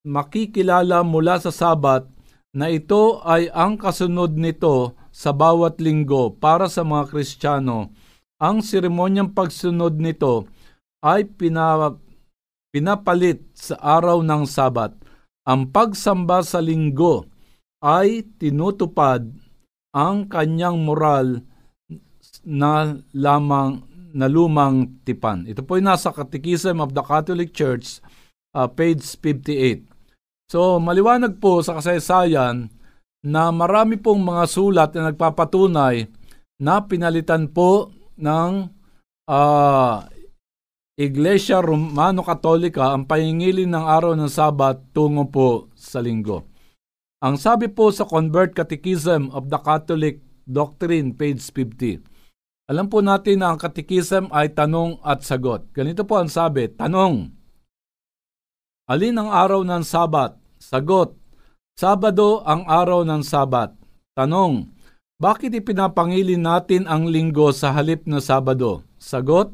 makikilala 0.06 1.02
mula 1.02 1.41
sa 1.41 1.50
sabat 1.50 2.06
na 2.54 2.70
ito 2.70 3.20
ay 3.26 3.50
ang 3.50 3.82
kasunod 3.82 4.38
nito 4.38 4.94
sa 5.10 5.34
bawat 5.34 5.82
linggo 5.82 6.38
para 6.38 6.70
sa 6.70 6.86
mga 6.86 7.10
Kristiyano. 7.10 7.89
Ang 8.38 8.62
seremonyang 8.62 9.34
pagsunod 9.34 9.98
nito 9.98 10.46
ay 11.02 11.26
pinap 11.26 12.05
pinapalit 12.75 13.39
sa 13.55 13.79
araw 13.79 14.19
ng 14.19 14.43
Sabat. 14.43 14.91
Ang 15.47 15.71
pagsamba 15.71 16.43
sa 16.43 16.59
linggo 16.59 17.23
ay 17.79 18.27
tinutupad 18.35 19.23
ang 19.95 20.27
kanyang 20.27 20.83
moral 20.83 21.39
na 22.43 22.99
lamang 23.15 23.79
na 24.11 24.27
lumang 24.27 24.99
tipan. 25.07 25.47
Ito 25.47 25.63
po 25.63 25.79
ay 25.79 25.88
nasa 25.88 26.11
Catechism 26.11 26.83
of 26.83 26.91
the 26.91 26.99
Catholic 26.99 27.55
Church, 27.55 28.03
uh, 28.51 28.67
page 28.67 29.07
58. 29.23 29.88
So, 30.51 30.75
maliwanag 30.83 31.39
po 31.39 31.63
sa 31.63 31.79
kasaysayan 31.79 32.67
na 33.23 33.55
marami 33.55 33.95
pong 33.95 34.19
mga 34.19 34.43
sulat 34.51 34.91
na 34.91 35.15
nagpapatunay 35.15 36.11
na 36.59 36.83
pinalitan 36.83 37.47
po 37.47 37.88
ng 38.19 38.67
ah, 39.31 40.05
Iglesia 40.95 41.60
Romano-Katolika 41.60 42.95
ang 42.95 43.03
pahingilin 43.03 43.67
ng 43.67 43.84
araw 43.84 44.15
ng 44.15 44.31
Sabat 44.31 44.79
tungo 44.95 45.27
po 45.27 45.67
sa 45.75 45.99
linggo. 45.99 46.47
Ang 47.19 47.36
sabi 47.36 47.67
po 47.67 47.91
sa 47.91 48.08
Convert 48.08 48.55
Catechism 48.55 49.27
of 49.36 49.51
the 49.51 49.60
Catholic 49.60 50.23
Doctrine, 50.47 51.12
page 51.12 51.43
50. 51.51 51.99
Alam 52.71 52.88
po 52.88 53.03
natin 53.03 53.43
na 53.43 53.51
ang 53.51 53.60
Catechism 53.60 54.31
ay 54.31 54.55
tanong 54.55 55.03
at 55.03 55.19
sagot. 55.27 55.67
Ganito 55.75 56.08
po 56.08 56.15
ang 56.15 56.31
sabi, 56.31 56.71
tanong, 56.71 57.27
Alin 58.88 59.19
ang 59.19 59.36
araw 59.36 59.67
ng 59.67 59.84
Sabat? 59.84 60.39
Sagot, 60.63 61.12
Sabado 61.75 62.39
ang 62.47 62.63
araw 62.71 63.03
ng 63.03 63.19
Sabat. 63.19 63.75
Tanong, 64.15 64.71
bakit 65.19 65.51
ipinapangilin 65.51 66.39
natin 66.39 66.88
ang 66.88 67.12
linggo 67.12 67.51
sa 67.51 67.75
halip 67.75 68.08
na 68.08 68.23
Sabado? 68.23 68.88
Sagot, 68.95 69.51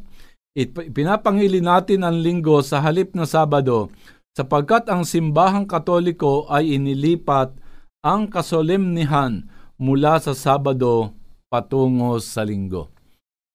Ipinapangili 0.51 1.63
natin 1.63 2.03
ang 2.03 2.19
linggo 2.19 2.59
sa 2.59 2.83
halip 2.83 3.15
na 3.15 3.23
Sabado 3.23 3.87
sapagkat 4.35 4.91
ang 4.91 5.07
simbahang 5.07 5.63
katoliko 5.63 6.43
ay 6.51 6.75
inilipat 6.75 7.55
ang 8.03 8.27
kasolemnihan 8.27 9.47
mula 9.79 10.19
sa 10.19 10.35
Sabado 10.35 11.15
patungo 11.47 12.19
sa 12.19 12.43
linggo. 12.43 12.91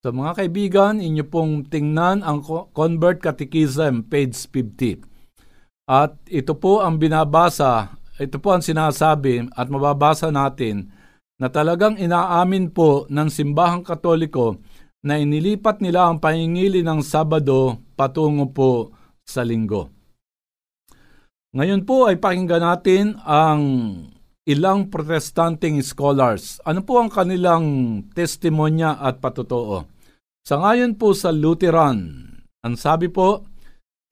So 0.01 0.09
mga 0.09 0.41
kaibigan, 0.41 0.97
inyo 0.97 1.25
pong 1.29 1.69
tingnan 1.69 2.25
ang 2.25 2.41
Convert 2.73 3.21
Catechism, 3.21 4.05
page 4.09 4.33
50. 4.33 4.97
At 5.85 6.17
ito 6.25 6.57
po 6.57 6.81
ang 6.81 6.97
binabasa, 6.97 7.93
ito 8.17 8.41
po 8.41 8.57
ang 8.57 8.65
sinasabi 8.65 9.45
at 9.53 9.69
mababasa 9.69 10.33
natin 10.33 10.89
na 11.37 11.53
talagang 11.53 12.01
inaamin 12.01 12.73
po 12.73 13.05
ng 13.05 13.29
simbahang 13.29 13.85
katoliko 13.85 14.57
na 15.05 15.21
inilipat 15.21 15.83
nila 15.83 16.09
ang 16.09 16.17
pahingili 16.17 16.81
ng 16.81 17.05
Sabado 17.05 17.81
patungo 17.93 18.49
po 18.49 18.71
sa 19.27 19.45
linggo. 19.45 19.89
Ngayon 21.57 21.83
po 21.83 22.05
ay 22.05 22.21
pakinggan 22.21 22.63
natin 22.63 23.05
ang 23.25 23.61
ilang 24.47 24.87
protestanteng 24.87 25.81
scholars. 25.83 26.63
Ano 26.63 26.85
po 26.85 27.01
ang 27.01 27.09
kanilang 27.11 27.65
testimonya 28.15 28.95
at 29.01 29.19
patotoo? 29.19 29.83
Sa 30.47 30.55
ngayon 30.63 30.95
po 30.95 31.11
sa 31.11 31.33
Lutheran, 31.35 32.23
ang 32.63 32.75
sabi 32.79 33.11
po, 33.11 33.43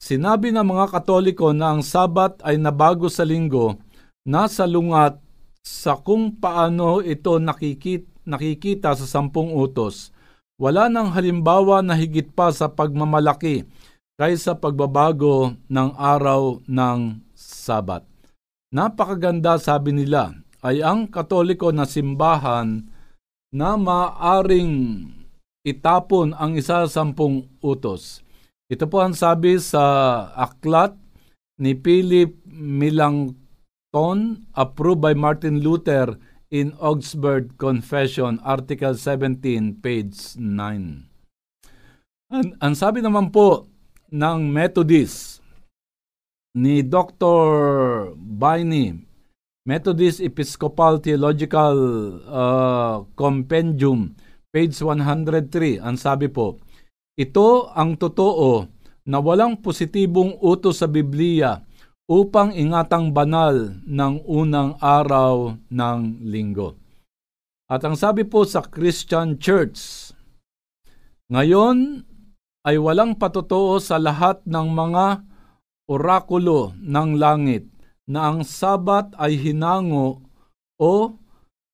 sinabi 0.02 0.52
ng 0.52 0.68
mga 0.68 0.92
katoliko 0.92 1.56
na 1.56 1.76
ang 1.76 1.82
sabat 1.86 2.44
ay 2.44 2.60
nabago 2.60 3.08
sa 3.08 3.24
linggo 3.24 3.80
nasa 4.26 4.66
lungat 4.66 5.22
sa 5.62 6.02
kung 6.02 6.42
paano 6.42 7.00
ito 7.00 7.38
nakikita 8.26 8.98
sa 8.98 9.06
sampung 9.06 9.54
utos 9.54 10.15
wala 10.56 10.88
nang 10.88 11.12
halimbawa 11.12 11.84
na 11.84 11.96
higit 11.96 12.32
pa 12.32 12.52
sa 12.52 12.72
pagmamalaki 12.72 13.68
kaysa 14.16 14.56
pagbabago 14.56 15.60
ng 15.68 15.90
araw 16.00 16.64
ng 16.64 17.00
Sabat. 17.36 18.08
Napakaganda 18.72 19.60
sabi 19.60 19.92
nila 19.92 20.32
ay 20.64 20.80
ang 20.80 21.12
katoliko 21.12 21.76
na 21.76 21.84
simbahan 21.84 22.88
na 23.52 23.76
maaring 23.76 25.04
itapon 25.68 26.32
ang 26.36 26.56
isa 26.56 26.88
sa 26.88 27.04
sampung 27.04 27.52
utos. 27.60 28.24
Ito 28.72 28.88
po 28.90 29.04
ang 29.04 29.14
sabi 29.14 29.60
sa 29.62 29.84
aklat 30.34 30.96
ni 31.60 31.76
Philip 31.78 32.36
Milangton, 32.50 34.48
approved 34.56 35.04
by 35.04 35.14
Martin 35.14 35.62
Luther 35.62 36.18
in 36.54 36.74
Augsburg 36.78 37.58
Confession, 37.58 38.38
Article 38.46 38.94
17, 38.94 39.82
page 39.82 40.38
9. 40.38 41.10
Ang, 42.34 42.48
ang 42.58 42.74
sabi 42.74 43.02
naman 43.02 43.30
po 43.30 43.70
ng 44.10 44.50
Methodist 44.50 45.42
ni 46.56 46.86
Dr. 46.86 47.38
Biney, 48.16 48.96
Methodist 49.66 50.22
Episcopal 50.22 51.02
Theological 51.02 51.76
uh, 52.30 52.96
Compendium, 53.18 54.14
page 54.54 54.78
103, 54.78 55.82
ang 55.82 55.98
sabi 55.98 56.30
po, 56.30 56.62
ito 57.18 57.72
ang 57.74 57.98
totoo 57.98 58.70
na 59.06 59.18
walang 59.22 59.58
positibong 59.60 60.38
utos 60.42 60.82
sa 60.82 60.88
Biblia 60.90 61.62
upang 62.06 62.54
ingatang 62.54 63.10
banal 63.10 63.82
ng 63.82 64.22
unang 64.30 64.78
araw 64.78 65.58
ng 65.74 66.00
linggo. 66.22 66.78
At 67.66 67.82
ang 67.82 67.98
sabi 67.98 68.30
po 68.30 68.46
sa 68.46 68.62
Christian 68.62 69.42
Church, 69.42 70.14
ngayon 71.34 72.06
ay 72.66 72.78
walang 72.78 73.18
patotoo 73.18 73.82
sa 73.82 73.98
lahat 73.98 74.46
ng 74.46 74.68
mga 74.70 75.26
orakulo 75.90 76.78
ng 76.78 77.18
langit 77.18 77.66
na 78.06 78.30
ang 78.30 78.46
sabat 78.46 79.10
ay 79.18 79.34
hinango 79.34 80.22
o 80.78 81.18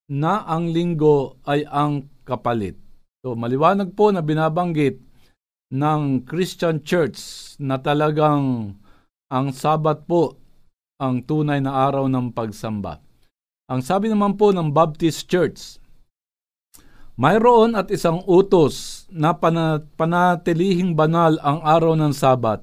na 0.08 0.48
ang 0.48 0.72
linggo 0.72 1.40
ay 1.44 1.68
ang 1.68 2.08
kapalit. 2.24 2.80
So 3.24 3.36
maliwanag 3.36 3.92
po 3.96 4.16
na 4.16 4.24
binabanggit 4.24 5.00
ng 5.72 6.24
Christian 6.24 6.84
Church 6.84 7.20
na 7.60 7.80
talagang 7.80 8.76
ang 9.32 9.56
Sabat 9.56 10.04
po 10.04 10.36
ang 11.00 11.24
tunay 11.24 11.64
na 11.64 11.88
araw 11.88 12.12
ng 12.12 12.36
pagsamba. 12.36 13.00
Ang 13.72 13.80
sabi 13.80 14.12
naman 14.12 14.36
po 14.36 14.52
ng 14.52 14.76
Baptist 14.76 15.32
Church, 15.32 15.80
mayroon 17.16 17.80
at 17.80 17.88
isang 17.88 18.20
utos 18.28 19.08
na 19.08 19.32
panatilihing 19.96 21.00
banal 21.00 21.40
ang 21.40 21.64
araw 21.64 21.96
ng 21.96 22.12
Sabat, 22.12 22.60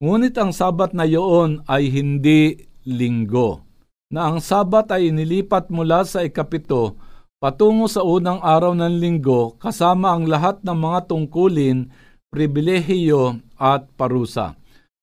ngunit 0.00 0.32
ang 0.40 0.56
Sabat 0.56 0.96
na 0.96 1.04
iyon 1.04 1.60
ay 1.68 1.92
hindi 1.92 2.56
linggo, 2.88 3.60
na 4.08 4.32
ang 4.32 4.40
Sabat 4.40 4.88
ay 4.88 5.12
inilipat 5.12 5.68
mula 5.68 6.08
sa 6.08 6.24
ikapito 6.24 6.96
patungo 7.36 7.84
sa 7.86 8.00
unang 8.00 8.40
araw 8.40 8.72
ng 8.72 8.96
linggo 8.98 9.60
kasama 9.60 10.16
ang 10.16 10.24
lahat 10.24 10.64
ng 10.64 10.74
mga 10.74 11.06
tungkulin, 11.06 11.92
pribilehiyo 12.32 13.44
at 13.60 13.86
parusa 13.94 14.56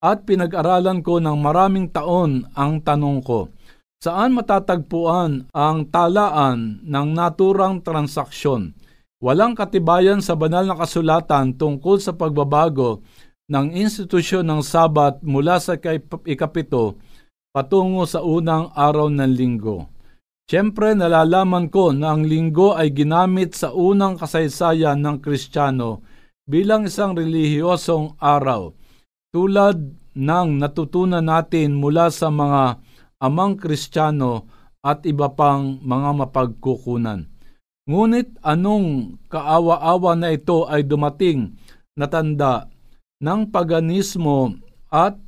at 0.05 0.21
pinag-aralan 0.29 1.01
ko 1.01 1.17
ng 1.17 1.33
maraming 1.41 1.89
taon 1.89 2.45
ang 2.53 2.77
tanong 2.85 3.25
ko, 3.25 3.49
saan 3.97 4.37
matatagpuan 4.37 5.49
ang 5.49 5.89
talaan 5.89 6.85
ng 6.85 7.07
naturang 7.17 7.81
transaksyon? 7.81 8.77
Walang 9.17 9.57
katibayan 9.57 10.21
sa 10.21 10.37
banal 10.37 10.69
na 10.69 10.77
kasulatan 10.77 11.57
tungkol 11.57 11.97
sa 11.97 12.13
pagbabago 12.13 13.01
ng 13.49 13.73
institusyon 13.73 14.45
ng 14.45 14.61
Sabat 14.61 15.25
mula 15.25 15.57
sa 15.57 15.73
ikapito 16.29 17.01
patungo 17.49 18.05
sa 18.05 18.21
unang 18.21 18.69
araw 18.77 19.09
ng 19.09 19.31
linggo. 19.33 19.89
Siyempre 20.45 20.93
nalalaman 20.93 21.73
ko 21.73 21.89
na 21.89 22.13
ang 22.13 22.21
linggo 22.21 22.77
ay 22.77 22.93
ginamit 22.93 23.57
sa 23.57 23.73
unang 23.73 24.21
kasaysayan 24.21 25.01
ng 25.01 25.17
Kristiyano 25.17 26.05
bilang 26.45 26.85
isang 26.85 27.17
relihiyosong 27.17 28.21
araw 28.21 28.84
tulad 29.35 29.75
ng 30.15 30.63
natutunan 30.63 31.19
natin 31.19 31.75
mula 31.75 32.07
sa 32.07 32.31
mga 32.31 32.79
amang 33.19 33.59
kristyano 33.59 34.47
at 34.79 35.03
iba 35.03 35.27
pang 35.35 35.75
mga 35.83 36.23
mapagkukunan. 36.23 37.27
Ngunit 37.83 38.39
anong 38.39 39.19
kaawa-awa 39.27 40.15
na 40.15 40.31
ito 40.31 40.63
ay 40.71 40.87
dumating 40.87 41.51
na 41.99 42.07
tanda 42.07 42.71
ng 43.19 43.51
paganismo 43.51 44.55
at 44.87 45.19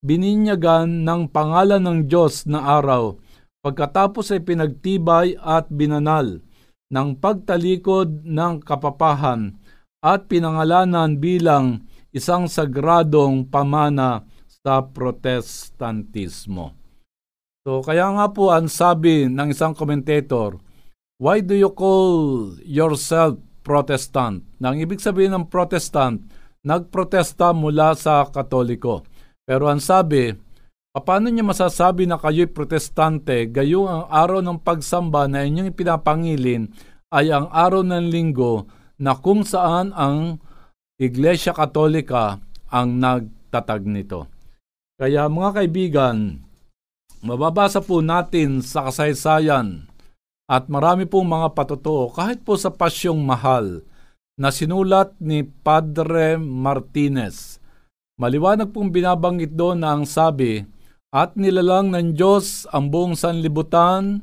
bininyagan 0.00 1.04
ng 1.04 1.28
pangalan 1.28 1.84
ng 1.84 1.98
Diyos 2.08 2.48
na 2.48 2.80
araw 2.80 3.20
pagkatapos 3.60 4.32
ay 4.32 4.40
pinagtibay 4.48 5.36
at 5.36 5.68
binanal 5.68 6.40
ng 6.88 7.08
pagtalikod 7.20 8.24
ng 8.24 8.64
kapapahan 8.64 9.60
at 10.00 10.26
pinangalanan 10.26 11.20
bilang 11.20 11.86
isang 12.12 12.46
sagradong 12.46 13.48
pamana 13.48 14.28
sa 14.46 14.84
protestantismo. 14.84 16.76
So 17.64 17.80
kaya 17.80 18.12
nga 18.14 18.30
po 18.30 18.52
ang 18.52 18.68
sabi 18.68 19.26
ng 19.26 19.50
isang 19.50 19.72
commentator, 19.72 20.60
why 21.18 21.40
do 21.40 21.56
you 21.56 21.72
call 21.72 22.52
yourself 22.62 23.40
Protestant? 23.64 24.44
Nang 24.60 24.78
ibig 24.78 25.00
sabihin 25.00 25.34
ng 25.34 25.46
Protestant, 25.48 26.22
nagprotesta 26.62 27.50
mula 27.50 27.94
sa 27.98 28.26
Katoliko. 28.28 29.02
Pero 29.42 29.66
ang 29.66 29.82
sabi, 29.82 30.30
paano 30.94 31.32
niya 31.32 31.42
masasabi 31.42 32.06
na 32.06 32.20
kayo'y 32.20 32.52
protestante 32.52 33.48
gayong 33.48 33.88
ang 33.88 34.04
araw 34.12 34.38
ng 34.44 34.60
pagsamba 34.60 35.26
na 35.26 35.42
inyong 35.42 35.72
ipinapangilin 35.72 36.68
ay 37.10 37.32
ang 37.32 37.48
araw 37.50 37.80
ng 37.80 38.12
linggo 38.12 38.68
na 39.00 39.16
kung 39.18 39.42
saan 39.42 39.90
ang 39.96 40.38
Iglesia 41.02 41.50
Katolika 41.50 42.38
ang 42.70 43.02
nagtatag 43.02 43.82
nito. 43.82 44.30
Kaya 44.94 45.26
mga 45.26 45.50
kaibigan, 45.58 46.38
mababasa 47.26 47.82
po 47.82 47.98
natin 47.98 48.62
sa 48.62 48.86
kasaysayan 48.86 49.90
at 50.46 50.70
marami 50.70 51.10
pong 51.10 51.26
mga 51.26 51.58
patotoo 51.58 52.14
kahit 52.14 52.46
po 52.46 52.54
sa 52.54 52.70
pasyong 52.70 53.18
mahal 53.18 53.82
na 54.38 54.54
sinulat 54.54 55.10
ni 55.18 55.42
Padre 55.42 56.38
Martinez. 56.38 57.58
Maliwanag 58.22 58.70
pong 58.70 58.94
binabanggit 58.94 59.58
doon 59.58 59.82
na 59.82 59.98
ang 59.98 60.06
sabi, 60.06 60.62
at 61.12 61.34
nilalang 61.34 61.92
ng 61.92 62.14
Diyos 62.16 62.64
ang 62.70 62.88
buong 62.88 63.18
sanlibutan 63.18 64.22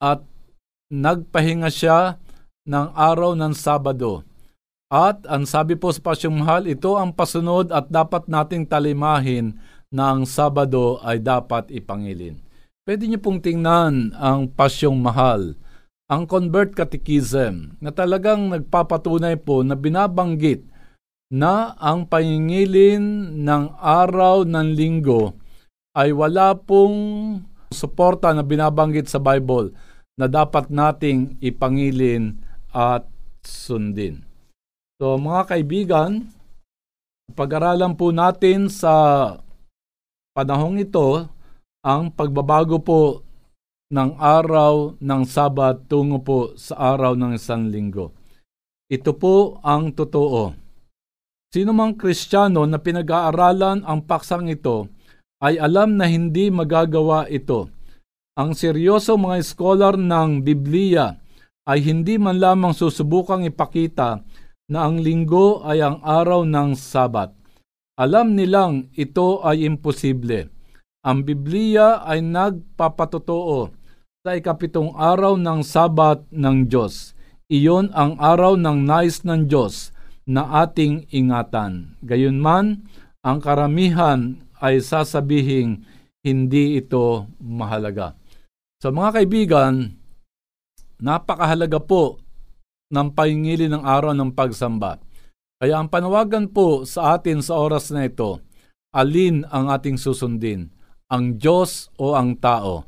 at 0.00 0.24
nagpahinga 0.88 1.68
siya 1.68 2.16
ng 2.64 2.86
araw 2.96 3.36
ng 3.36 3.52
Sabado. 3.52 4.24
At 4.86 5.26
ang 5.26 5.50
sabi 5.50 5.74
po 5.74 5.90
sa 5.90 5.98
Pasyong 5.98 6.46
Mahal, 6.46 6.70
ito 6.70 6.94
ang 6.94 7.10
pasunod 7.10 7.74
at 7.74 7.90
dapat 7.90 8.30
nating 8.30 8.70
talimahin 8.70 9.58
na 9.90 10.14
ang 10.14 10.22
Sabado 10.22 11.02
ay 11.02 11.18
dapat 11.18 11.74
ipangilin. 11.74 12.38
Pwede 12.86 13.10
niyo 13.10 13.18
pong 13.18 13.42
tingnan 13.42 14.14
ang 14.14 14.46
Pasyong 14.46 14.94
Mahal, 14.94 15.58
ang 16.06 16.22
Convert 16.30 16.70
Catechism, 16.78 17.74
na 17.82 17.90
talagang 17.90 18.46
nagpapatunay 18.46 19.42
po 19.42 19.66
na 19.66 19.74
binabanggit 19.74 20.62
na 21.34 21.74
ang 21.82 22.06
pangingilin 22.06 23.34
ng 23.42 23.64
araw 23.82 24.46
ng 24.46 24.68
linggo 24.70 25.34
ay 25.98 26.14
wala 26.14 26.54
pong 26.54 26.94
suporta 27.74 28.30
na 28.30 28.46
binabanggit 28.46 29.10
sa 29.10 29.18
Bible 29.18 29.74
na 30.14 30.30
dapat 30.30 30.70
nating 30.70 31.42
ipangilin 31.42 32.38
at 32.70 33.02
sundin. 33.42 34.25
So 34.96 35.20
mga 35.20 35.42
kaibigan, 35.52 36.32
pag-aralan 37.36 37.92
po 38.00 38.16
natin 38.16 38.72
sa 38.72 39.28
panahong 40.32 40.80
ito 40.80 41.28
ang 41.84 42.08
pagbabago 42.08 42.80
po 42.80 43.20
ng 43.92 44.16
araw 44.16 44.96
ng 44.96 45.22
Sabat 45.28 45.84
tungo 45.84 46.24
po 46.24 46.56
sa 46.56 46.96
araw 46.96 47.12
ng 47.12 47.36
isang 47.36 47.68
linggo. 47.68 48.16
Ito 48.88 49.12
po 49.12 49.60
ang 49.60 49.92
totoo. 49.92 50.56
Sino 51.52 51.76
mang 51.76 51.92
Kristiyano 51.92 52.64
na 52.64 52.80
pinag-aaralan 52.80 53.84
ang 53.84 54.00
paksang 54.00 54.48
ito 54.48 54.88
ay 55.44 55.60
alam 55.60 56.00
na 56.00 56.08
hindi 56.08 56.48
magagawa 56.48 57.28
ito. 57.28 57.68
Ang 58.40 58.56
seryoso 58.56 59.20
mga 59.20 59.44
scholar 59.44 60.00
ng 60.00 60.40
Biblia 60.40 61.20
ay 61.68 61.84
hindi 61.84 62.16
man 62.16 62.40
lamang 62.40 62.72
susubukang 62.72 63.44
ipakita 63.44 64.24
na 64.66 64.90
ang 64.90 64.98
linggo 64.98 65.62
ay 65.62 65.78
ang 65.82 66.02
araw 66.02 66.42
ng 66.42 66.74
Sabat. 66.74 67.30
Alam 67.96 68.36
nilang 68.36 68.90
ito 68.98 69.40
ay 69.46 69.64
imposible. 69.64 70.50
Ang 71.06 71.22
Biblia 71.22 72.02
ay 72.02 72.20
nagpapatotoo 72.20 73.70
sa 74.26 74.34
ikapitong 74.34 74.92
araw 74.98 75.38
ng 75.38 75.62
Sabat 75.62 76.26
ng 76.34 76.66
Diyos. 76.66 77.14
Iyon 77.46 77.94
ang 77.94 78.18
araw 78.18 78.58
ng 78.58 78.82
nais 78.82 79.22
ng 79.22 79.46
Diyos 79.46 79.94
na 80.26 80.66
ating 80.66 81.06
ingatan. 81.14 81.94
Gayunman, 82.02 82.90
ang 83.22 83.38
karamihan 83.38 84.42
ay 84.58 84.82
sasabihing 84.82 85.86
hindi 86.26 86.74
ito 86.74 87.30
mahalaga. 87.38 88.18
So 88.82 88.90
mga 88.90 89.22
kaibigan, 89.22 89.94
napakahalaga 90.98 91.78
po 91.78 92.18
ng 92.92 93.08
pahingili 93.14 93.66
ng 93.66 93.82
araw 93.82 94.14
ng 94.14 94.30
pagsamba. 94.34 94.98
Kaya 95.56 95.80
ang 95.80 95.88
panawagan 95.88 96.52
po 96.52 96.84
sa 96.84 97.16
atin 97.16 97.40
sa 97.40 97.56
oras 97.56 97.88
na 97.90 98.06
ito, 98.06 98.42
alin 98.92 99.46
ang 99.48 99.72
ating 99.72 99.96
susundin? 99.96 100.68
Ang 101.08 101.40
Diyos 101.40 101.88
o 101.96 102.18
ang 102.18 102.36
tao? 102.36 102.84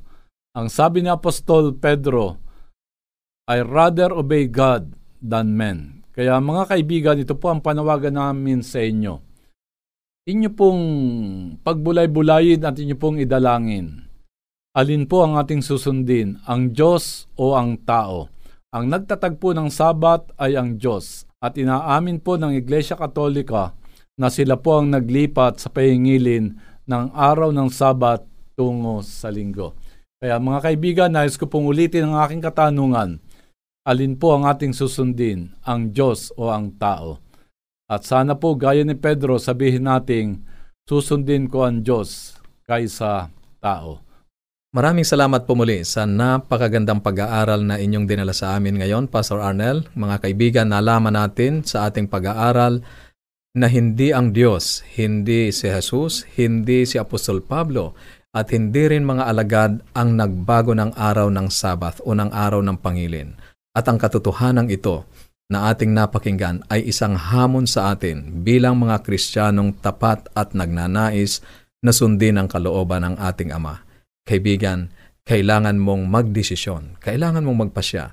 Ang 0.52 0.68
sabi 0.68 1.02
ni 1.02 1.08
Apostol 1.08 1.74
Pedro, 1.78 2.38
I 3.48 3.64
rather 3.64 4.12
obey 4.12 4.50
God 4.50 4.92
than 5.22 5.56
men. 5.56 6.04
Kaya 6.12 6.37
mga 6.42 6.74
kaibigan, 6.74 7.22
ito 7.22 7.38
po 7.38 7.48
ang 7.48 7.62
panawagan 7.62 8.18
namin 8.18 8.61
sa 8.61 8.82
inyo 8.82 9.28
inyo 10.28 10.52
pong 10.52 10.82
pagbulay-bulayin 11.64 12.61
at 12.68 12.76
inyo 12.76 13.00
pong 13.00 13.16
idalangin. 13.16 14.04
Alin 14.76 15.08
po 15.08 15.24
ang 15.24 15.40
ating 15.40 15.64
susundin, 15.64 16.37
ang 16.44 16.76
Diyos 16.76 17.24
o 17.40 17.56
ang 17.56 17.80
tao? 17.80 18.28
Ang 18.68 18.92
nagtatagpo 18.92 19.57
ng 19.57 19.72
Sabat 19.72 20.28
ay 20.37 20.52
ang 20.52 20.76
Diyos 20.76 21.24
at 21.40 21.57
inaamin 21.57 22.20
po 22.20 22.37
ng 22.37 22.52
Iglesia 22.52 23.00
Katolika 23.00 23.72
na 24.20 24.28
sila 24.28 24.61
po 24.61 24.76
ang 24.76 24.92
naglipat 24.92 25.57
sa 25.57 25.72
pahingilin 25.72 26.52
ng 26.85 27.04
araw 27.16 27.48
ng 27.48 27.72
Sabat 27.72 28.28
tungo 28.52 29.00
sa 29.00 29.33
linggo. 29.33 29.72
Kaya 30.20 30.37
mga 30.37 30.61
kaibigan, 30.61 31.11
nais 31.16 31.40
ko 31.40 31.48
pong 31.48 31.64
ulitin 31.64 32.12
ang 32.12 32.20
aking 32.20 32.44
katanungan. 32.44 33.24
Alin 33.88 34.20
po 34.20 34.37
ang 34.37 34.44
ating 34.44 34.76
susundin, 34.76 35.57
ang 35.64 35.88
Diyos 35.88 36.28
o 36.37 36.52
ang 36.52 36.76
tao? 36.76 37.24
At 37.88 38.04
sana 38.04 38.37
po 38.37 38.52
gaya 38.52 38.85
ni 38.85 38.92
Pedro 39.00 39.40
sabihin 39.40 39.88
nating 39.88 40.44
susundin 40.85 41.48
ko 41.48 41.64
ang 41.64 41.81
Diyos 41.81 42.37
kaysa 42.68 43.33
tao. 43.64 44.08
Maraming 44.68 45.00
salamat 45.00 45.48
po 45.48 45.57
muli 45.57 45.81
sa 45.81 46.04
napakagandang 46.04 47.00
pag-aaral 47.00 47.64
na 47.64 47.81
inyong 47.81 48.04
dinala 48.04 48.37
sa 48.37 48.52
amin 48.52 48.76
ngayon, 48.76 49.09
Pastor 49.09 49.40
Arnel. 49.40 49.88
Mga 49.96 50.16
kaibigan, 50.20 50.68
nalaman 50.68 51.16
natin 51.16 51.64
sa 51.64 51.88
ating 51.88 52.04
pag-aaral 52.04 52.85
na 53.57 53.64
hindi 53.64 54.12
ang 54.12 54.37
Diyos, 54.37 54.85
hindi 54.92 55.48
si 55.57 55.72
Jesus, 55.72 56.28
hindi 56.37 56.85
si 56.85 57.00
Apostol 57.00 57.40
Pablo, 57.40 57.96
at 58.37 58.52
hindi 58.52 58.92
rin 58.92 59.09
mga 59.09 59.24
alagad 59.33 59.81
ang 59.96 60.20
nagbago 60.20 60.76
ng 60.76 60.92
araw 61.00 61.33
ng 61.33 61.48
Sabath 61.48 62.04
o 62.04 62.12
ng 62.12 62.28
araw 62.28 62.61
ng 62.61 62.76
Pangilin. 62.76 63.40
At 63.72 63.88
ang 63.88 63.96
katotohanan 63.96 64.68
ito 64.68 65.09
na 65.48 65.72
ating 65.72 65.96
napakinggan 65.96 66.68
ay 66.68 66.92
isang 66.92 67.16
hamon 67.16 67.64
sa 67.64 67.96
atin 67.96 68.44
bilang 68.44 68.76
mga 68.76 69.00
Kristiyanong 69.00 69.81
tapat 69.81 70.28
at 70.37 70.52
nagnanais 70.52 71.40
na 71.81 71.88
sundin 71.88 72.37
ang 72.37 72.52
kalooban 72.52 73.00
ng 73.00 73.16
ating 73.16 73.48
Ama. 73.57 73.88
Kaibigan, 74.29 74.93
kailangan 75.25 75.81
mong 75.81 76.05
magdesisyon, 76.05 77.01
kailangan 77.01 77.49
mong 77.49 77.73
magpasya. 77.73 78.12